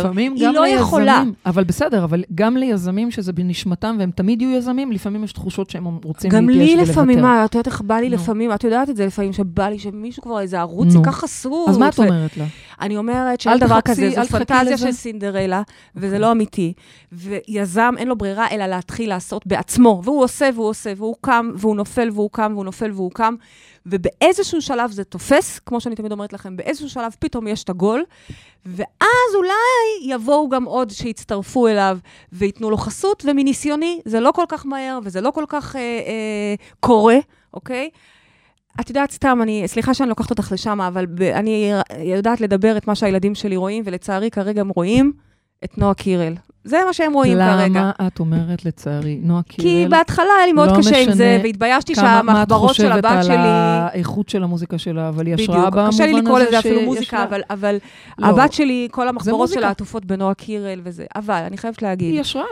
[0.42, 1.22] גם לא ליזמים, יכולה.
[1.46, 5.86] אבל בסדר, אבל גם ליזמים שזה בנשמתם והם תמיד יהיו יזמים, לפעמים יש תחושות שהם
[6.04, 6.92] רוצים גם להתייאש לי ולוותר.
[6.92, 8.14] לפעמים, מה, את יודעת איך בא לי נו.
[8.14, 10.94] לפעמים, את יודעת את זה לפעמים, שבא לי שמישהו כבר איזה ערוץ.
[10.94, 11.68] ייקח חסות.
[11.68, 12.44] אז מה את אומרת לה?
[12.80, 14.78] אני אומרת שאין דבר כזה, זו פנטזיה.
[14.78, 15.62] של סינדרלה,
[15.96, 16.18] וזה אוקיי.
[16.18, 16.72] לא אמיתי.
[17.12, 21.76] ויזם, אין לו ברירה אלא להתחיל לעשות בעצמו, והוא עושה והוא עושה, והוא קם, והוא
[21.76, 23.34] נופל והוא קם, והוא נופל והוא קם,
[23.86, 28.04] ובאיזשהו שלב זה תופס, כמו שאני תמיד אומרת לכם, באיזשהו שלב פתאום יש את הגול,
[28.66, 31.98] ואז אולי יבואו גם עוד שיצטרפו אליו
[32.32, 36.54] וייתנו לו חסות, ומניסיוני, זה לא כל כך מהר וזה לא כל כך אה, אה,
[36.80, 37.16] קורה,
[37.54, 37.90] אוקיי?
[38.80, 42.88] את יודעת, סתם, אני, סליחה שאני לוקחת אותך לשם, אבל ב, אני יודעת לדבר את
[42.88, 45.12] מה שהילדים שלי רואים, ולצערי כרגע הם רואים
[45.64, 46.34] את נועה קירל.
[46.64, 47.66] זה מה שהם רואים כרגע.
[47.80, 49.90] למה את אומרת לצערי, נועה כי קירל?
[49.90, 53.04] בהתחלה היה לי מאוד לא קשה עם זה, והתביישתי כמה- מה את שהמחברות של חושבת
[53.04, 53.34] הבת על שלי...
[53.38, 56.76] האיכות של המוזיקה שלה, אבל היא השראה בדיוק, במובן הזה קשה לי לקרוא לזה אפילו
[56.78, 57.76] שיש מוזיקה, לה- אבל, אבל
[58.18, 59.48] לא, הבת שלי, כל המחברות.
[59.50, 61.04] שלה עטופות בנועה קירל וזה.
[61.16, 62.44] אבל אני חייבת להגיד, היא השראה.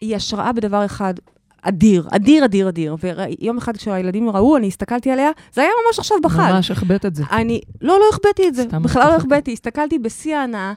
[0.00, 1.14] היא השראה בדבר אחד
[1.62, 2.96] אדיר, אדיר, אדיר, אדיר.
[3.00, 6.50] ויום אחד כשהילדים ראו, אני הסתכלתי עליה, זה היה ממש עכשיו בחג.
[6.52, 7.24] ממש החבאת את זה.
[7.30, 9.16] אני, לא, לא החבאתי את זה, בכלל לא.
[9.16, 9.52] החבאתי.
[9.52, 10.72] הסתכלתי בשיא ההנאה,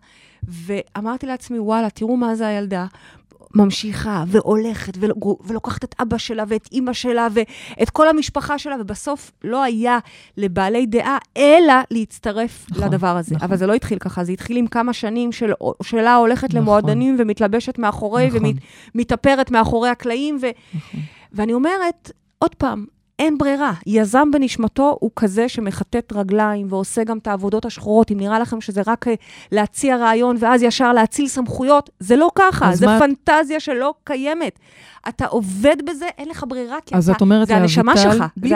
[0.48, 2.86] ואמרתי לעצמי, וואלה, תראו מה זה הילדה.
[3.56, 9.32] ממשיכה והולכת ולו- ולוקחת את אבא שלה ואת אימא שלה ואת כל המשפחה שלה, ובסוף
[9.44, 10.00] לא היה
[10.38, 13.36] לבעלי דעה אלא להצטרף נכון, לדבר הזה.
[13.36, 13.48] נכון.
[13.48, 15.52] אבל זה לא התחיל ככה, זה התחיל עם כמה שנים של,
[15.84, 16.62] שלה הולכת נכון.
[16.62, 18.52] למועדונים ומתלבשת מאחורי נכון.
[18.96, 20.48] ומתאפרת מאחורי הקלעים, ו...
[20.76, 21.00] נכון.
[21.32, 22.86] ואני אומרת, עוד פעם,
[23.20, 23.74] אין ברירה.
[23.88, 28.12] יזם בנשמתו הוא כזה שמכתת רגליים ועושה גם את העבודות השחורות.
[28.12, 29.14] אם נראה לכם שזה רק אה,
[29.52, 34.60] להציע רעיון ואז ישר להאציל סמכויות, זה לא ככה, זה מה- פנטזיה שלא קיימת.
[35.10, 38.26] אתה עובד בזה, אין לך ברירה, כי אז אתה, את אומרת זה הנשמה לאביטל, שלך.
[38.40, 38.56] גלינג,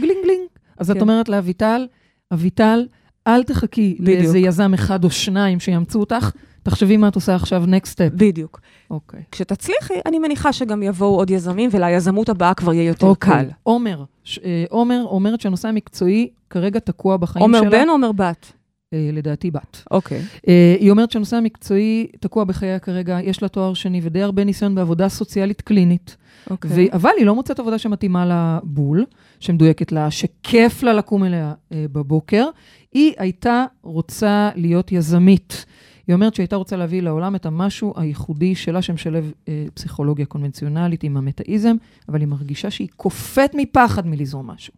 [0.00, 0.46] גלינג, גלינג.
[0.78, 1.02] אז את כן.
[1.02, 1.86] אומרת לאביטל,
[2.32, 2.86] אביטל,
[3.26, 4.18] אל תחכי בדיוק.
[4.20, 6.30] לאיזה יזם אחד או שניים שיאמצו אותך,
[6.66, 8.10] תחשבי מה את עושה עכשיו, next step.
[8.16, 8.60] בדיוק.
[8.90, 9.20] אוקיי.
[9.32, 13.32] כשתצליחי, אני מניחה שגם יבואו עוד יזמים, וליזמות הבאה כבר יהיה יותר אוקיי.
[13.32, 13.48] קל.
[13.62, 17.70] עומר, ש- אה, עומר אומרת שהנושא המקצועי כרגע תקוע בחיים עומר שלה.
[17.70, 18.52] בן או עומר בת?
[18.94, 19.82] אה, לדעתי בת.
[19.90, 20.22] אוקיי.
[20.48, 24.74] אה, היא אומרת שהנושא המקצועי תקוע בחייה כרגע, יש לה תואר שני ודי הרבה ניסיון
[24.74, 26.16] בעבודה סוציאלית קלינית.
[26.50, 26.70] אוקיי.
[26.74, 29.04] ו- אבל היא לא מוצאת עבודה שמתאימה לה בול,
[29.40, 32.46] שמדויקת לה, שכיף לה לקום אליה בבוקר.
[32.92, 35.66] היא הייתה רוצה להיות יזמית.
[36.06, 41.16] היא אומרת שהייתה רוצה להביא לעולם את המשהו הייחודי שלה, שמשלב אה, פסיכולוגיה קונבנציונלית עם
[41.16, 41.76] המטאיזם,
[42.08, 44.74] אבל היא מרגישה שהיא קופאת מפחד מליזום משהו.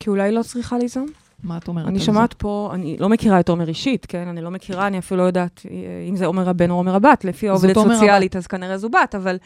[0.00, 1.06] כי אולי לא צריכה ליזום?
[1.42, 2.04] מה את אומרת אני על זה?
[2.04, 4.28] שומעת פה, אני לא מכירה את עומר אישית, כן?
[4.28, 5.76] אני לא מכירה, אני אפילו לא יודעת אה,
[6.08, 7.24] אם זה עומר הבן או עומר הבת.
[7.24, 9.36] לפי העובדת סוציאלית, אז כנראה זו בת, אבל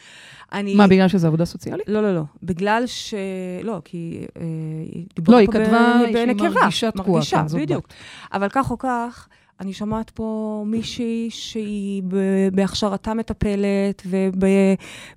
[0.51, 0.75] אני...
[0.75, 1.87] מה, בגלל שזו עבודה סוציאלית?
[1.87, 2.21] לא, לא, לא.
[2.43, 3.13] בגלל ש...
[3.63, 4.43] לא, כי אה,
[5.27, 6.49] לא, היא כתבה שהיא.
[6.51, 7.87] מרגישה תקועה, מרגישה, כן, בדיוק.
[8.33, 9.27] אבל כך או כך,
[9.59, 12.03] אני שומעת פה מישהי שהיא
[12.53, 14.03] בהכשרתה מטפלת,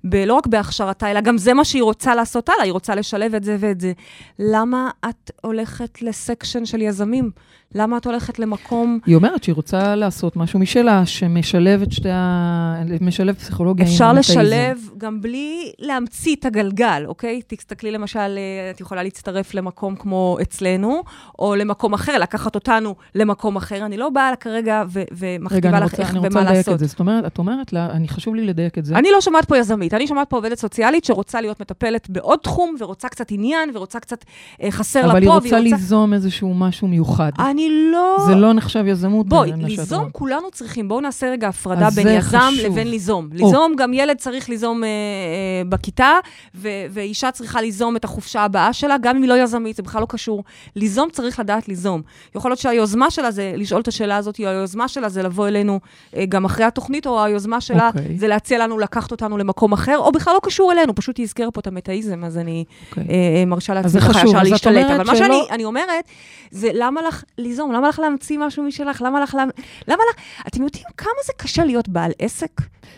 [0.03, 3.43] ולא רק בהכשרתה, אלא גם זה מה שהיא רוצה לעשות הלאה, היא רוצה לשלב את
[3.43, 3.93] זה ואת זה.
[4.39, 7.31] למה את הולכת לסקשן של יזמים?
[7.75, 8.99] למה את הולכת למקום...
[9.05, 12.83] היא אומרת שהיא רוצה לעשות משהו משלה, שמשלב את שתי ה...
[13.01, 14.39] משלב פסיכולוגיה עם אפשר המטאיזם.
[14.39, 17.41] לשלב גם בלי להמציא את הגלגל, אוקיי?
[17.47, 21.03] תסתכלי למשל, אה, את יכולה להצטרף למקום כמו אצלנו,
[21.39, 23.85] או למקום אחר, לקחת אותנו למקום אחר.
[23.85, 26.73] אני לא באה כרגע ו- רגע, ומכתיבה אני לך איך אני ומה רוצה לדייק לעשות.
[26.73, 26.85] את זה.
[26.85, 28.95] זאת אומרת, את אומרת לה, אני חשוב לי לדייק את זה.
[28.95, 32.75] אני לא שומעת פה יזמית, אני שומעת פה עובדת סוציאלית שרוצה להיות מטפלת בעוד תחום,
[32.79, 34.25] ורוצה קצת עניין, ורוצה קצת
[34.63, 37.31] אה, חסר לה פה, אבל היא רוצה ליזום איזשהו משהו מיוחד.
[37.39, 38.17] אני אני לא...
[38.25, 39.27] זה לא נחשב יזמות.
[39.27, 40.09] בואי, ליזום.
[40.11, 40.87] כולנו צריכים.
[40.87, 42.65] בואו נעשה רגע הפרדה בין יזם חשוב.
[42.65, 43.29] לבין ליזום.
[43.31, 46.11] ליזום, גם ילד צריך ליזום אה, אה, בכיתה,
[46.55, 50.01] ו- ואישה צריכה ליזום את החופשה הבאה שלה, גם אם היא לא יזמית, זה בכלל
[50.01, 50.43] לא קשור.
[50.75, 52.01] ליזום צריך לדעת ליזום.
[52.35, 55.79] יכול להיות שהיוזמה שלה זה לשאול את השאלה הזאת, או היוזמה שלה זה לבוא אלינו
[56.15, 58.17] אה, גם אחרי התוכנית, או היוזמה שלה אוקיי.
[58.17, 61.51] זה להציע לנו לקחת אותנו למקום אחר, או בכלל לא קשור אלינו, פשוט היא הזכירה
[61.51, 63.03] פה את המטאיזם, אז אני אוקיי.
[63.09, 64.29] אה, אה, מרשה לעצמי ככה חשוב.
[64.29, 64.85] ישר להשתלט.
[64.89, 66.05] אבל מה שאני אני אומרת,
[66.51, 67.23] זה למה לך
[67.53, 67.71] ליזום?
[67.71, 69.01] למה לך להמציא משהו משלך?
[69.01, 69.35] למה לך...
[69.35, 69.43] לה-
[69.87, 70.15] למה לך...
[70.47, 72.51] אתם יודעים כמה זה קשה להיות בעל עסק?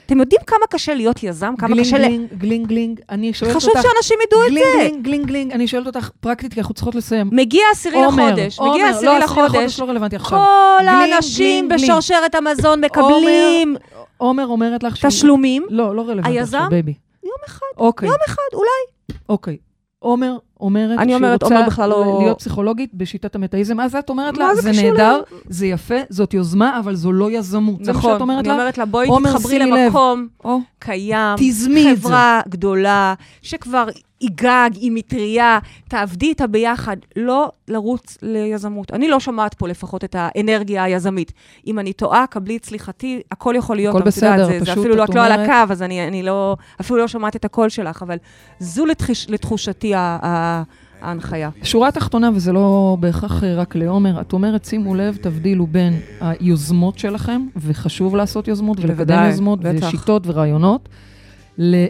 [0.06, 1.54] אתם יודעים כמה קשה להיות יזם?
[1.58, 2.02] כמה גלינג, קשה ל...
[2.02, 3.66] גלינג, גלינג, גלינג, אני שואלת אותך...
[3.66, 4.78] חשוב שאנשים ידעו את גלינג, זה.
[4.80, 7.30] גלינג, גלינג, גלינג, אני שואלת אותך פרקטית, כי אנחנו צריכות לסיים.
[7.32, 10.40] מגיע עשירי עומר, לחודש, עומר, מגיע לא, עשירי עשירי לחודש, לא רלוונטי עכשיו.
[10.40, 11.84] כל גלינג, האנשים גלינג, גלינג.
[11.92, 13.76] בשרשרת המזון מקבלים
[14.18, 14.98] עומר אומרת לך...
[14.98, 15.66] שהוא- תשלומים.
[15.70, 16.58] לא, לא רלוונטי היזם?
[16.58, 16.94] עכשיו, בייבי.
[17.24, 19.18] יום אחד, אוקיי, יום אחד, אולי.
[19.30, 19.58] אוקיי.
[20.00, 24.10] עומר אומרת אני שהיא אומרת, רוצה עומר בכלל לא- להיות פסיכולוגית בשיטת המטאיזם, אז את
[24.10, 27.86] אומרת לה, זה זה נהדר, זה יפה, זאת יוזמה, אבל זו לא יזמות.
[27.86, 28.54] זה מה שאת נכון, אומרת אני לה?
[28.54, 29.68] אומרת לה, בואי תתחברי לב.
[29.74, 31.96] למקום או, קיים, זה.
[32.02, 33.86] חברה גדולה, שכבר
[34.20, 35.60] היא גג, היא מטריה,
[35.90, 38.94] תעבדי איתה ביחד, לא לרוץ ליזמות.
[38.94, 41.32] אני לא שומעת פה לפחות את האנרגיה היזמית.
[41.68, 43.96] אם אני טועה, קבלי את סליחתי, הכל יכול להיות.
[43.96, 45.82] הכל אבל את יודעת, בסדר, זה, זה פשוט אפילו לא, את לא על הקו, אז
[45.82, 48.18] אני, אני לא, אפילו לא שומעת את הקול שלך, אבל
[48.60, 50.64] זו לתחוש, לתחושתי ה, ה,
[51.02, 51.50] ההנחיה.
[51.64, 57.46] שורה תחתונה, וזה לא בהכרח רק לעומר, את אומרת, שימו לב, תבדילו בין היוזמות שלכם,
[57.56, 59.88] וחשוב לעשות יוזמות, ולקדם יוזמות, בטח.
[59.88, 60.90] ושיטות ורעיונות,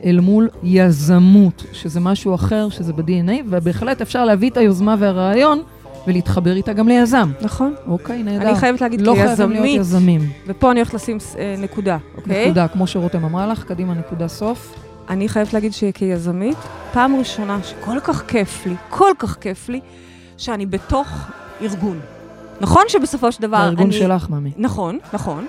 [0.06, 5.62] אל מול יזמות, שזה משהו אחר, שזה ב-DNA, ובהחלט אפשר להביא את היוזמה והרעיון,
[6.08, 7.32] ולהתחבר איתה גם ליזם.
[7.42, 7.74] נכון.
[7.88, 8.50] אוקיי, נהדר.
[8.50, 10.22] אני חייבת להגיד, לא חייבים להיות כיזמית, יזמים.
[10.48, 12.46] ופה אני הולכת לשים אה, נקודה, אוקיי?
[12.46, 14.76] נקודה, כמו שרותם אמרה לך, קדימה, נקודה סוף.
[15.10, 16.58] אני חייבת להגיד שכיזמית,
[16.94, 19.80] פעם ראשונה שכל כך כיף לי, כל כך כיף לי,
[20.38, 21.08] שאני בתוך
[21.62, 22.00] ארגון.
[22.62, 23.94] נכון שבסופו של דבר בארגון אני...
[23.94, 24.52] שלך, ממי.
[24.58, 25.46] נכון, נכון,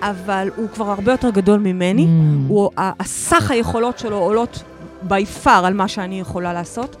[0.00, 2.04] אבל הוא כבר הרבה יותר גדול ממני.
[2.04, 2.48] ממ.
[2.48, 4.62] הוא, הסך היכולות שלו עולות
[5.08, 6.96] by far על מה שאני יכולה לעשות.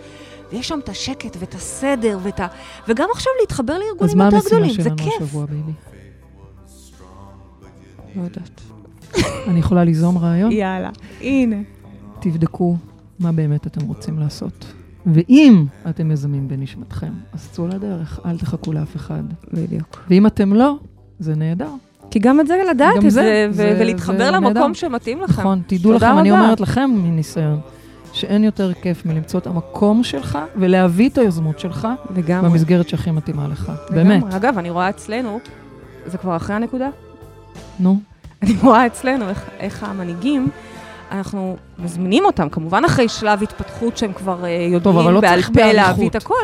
[0.52, 2.46] ויש שם את השקט ואת הסדר ואת ה...
[2.88, 5.22] וגם עכשיו להתחבר אז לארגונים מה יותר המשימה גדולים, זה שלנו כיף.
[5.22, 5.72] השבוע, בייבי?
[8.16, 8.60] לא יודעת.
[9.48, 10.52] אני יכולה ליזום רעיון?
[10.52, 10.90] יאללה,
[11.20, 11.56] הנה.
[12.20, 12.76] תבדקו
[13.18, 14.72] מה באמת אתם רוצים לעשות.
[15.06, 19.22] ואם אתם יזמים בנשמתכם, אז צאו לדרך, אל תחכו לאף אחד.
[19.52, 20.04] בדיוק.
[20.10, 20.74] ואם אתם לא,
[21.18, 21.70] זה נהדר.
[22.10, 24.72] כי גם את זה לדעת את זה, זה, זה- ולהתחבר זה למקום נהדר.
[24.72, 25.40] שמתאים לכם.
[25.42, 26.40] נכון, תדעו לכם, אני רבה.
[26.40, 27.60] אומרת לכם מניסיון,
[28.12, 32.50] שאין יותר כיף מלמצוא את המקום שלך ולהביא את היוזמות שלך לגמרי.
[32.50, 33.72] במסגרת שהכי מתאימה לך.
[33.90, 34.04] לגמרי.
[34.20, 34.34] באמת.
[34.34, 35.40] אגב, אני רואה אצלנו,
[36.06, 36.88] זה כבר אחרי הנקודה,
[37.80, 37.98] נו,
[38.42, 40.48] אני רואה אצלנו איך, איך המנהיגים,
[41.12, 45.42] אנחנו מזמינים אותם, כמובן אחרי שלב התפתחות שהם כבר אה, יודעים טוב, אבל לא בעל
[45.42, 45.72] פה.
[45.72, 46.34] להביא את הכל,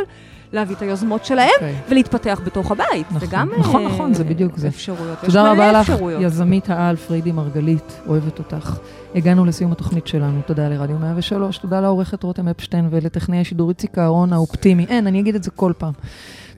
[0.54, 1.74] להביא את היוזמות שלהם אוקיי.
[1.88, 3.06] ולהתפתח בתוך הבית.
[3.06, 3.20] נכון.
[3.20, 4.68] זה גם נכון, אה, נכון, זה בדיוק זה.
[4.68, 5.18] אפשרויות.
[5.20, 5.92] תודה רבה לך.
[6.20, 8.78] יזמית העל פריידי מרגלית, אוהבת אותך.
[9.14, 14.32] הגענו לסיום התוכנית שלנו, תודה לרדיו 103, תודה לעורכת רותם אפשטיין ולטכנאי השידור איציק אהרון
[14.32, 14.86] האופטימי.
[14.88, 15.92] אין, אני אגיד את זה כל פעם.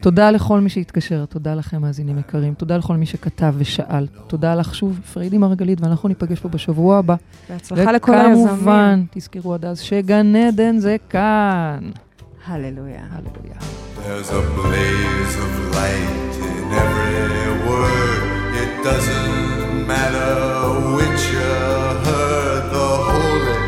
[0.01, 4.07] תודה לכל מי שהתקשר, תודה לכם מאזינים יקרים, תודה לכל מי שכתב ושאל.
[4.26, 7.14] תודה לך שוב, פריידי מרגלית, ואנחנו ניפגש פה בשבוע הבא.
[7.51, 8.47] בהצלחה לכל היזמים.
[8.47, 11.78] וכמובן, תזכרו עד אז שגן עדן זה כאן.
[12.47, 13.03] Hallelujah.
[13.11, 13.59] Hallelujah.
[14.05, 18.22] There's a blaze of light in every word.
[18.62, 20.30] It doesn't matter
[20.94, 21.57] which you
[22.07, 23.59] heard, the holy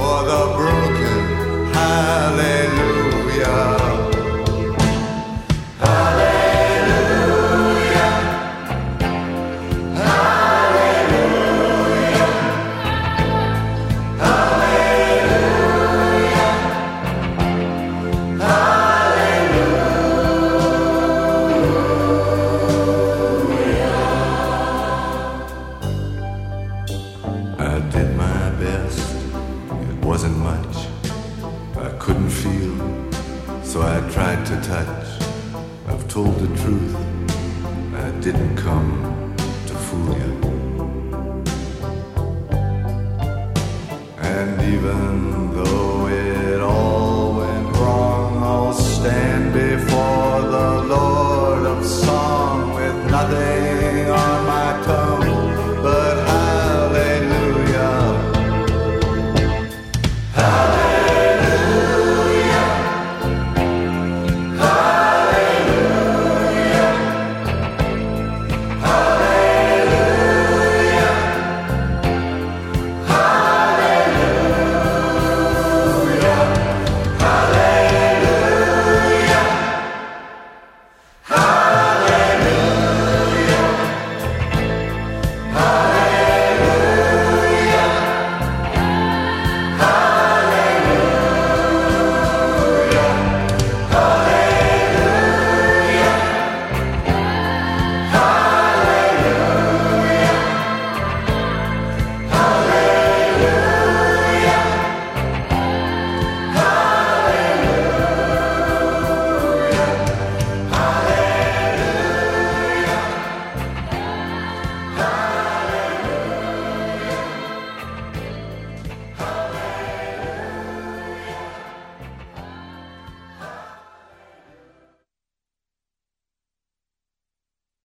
[0.00, 1.20] or the broken.
[1.74, 3.79] Hallelujah.
[36.10, 36.96] Told the truth.
[37.94, 38.90] I didn't come
[39.68, 40.32] to fool you.
[44.18, 50.09] And even though it all went wrong, I'll stand before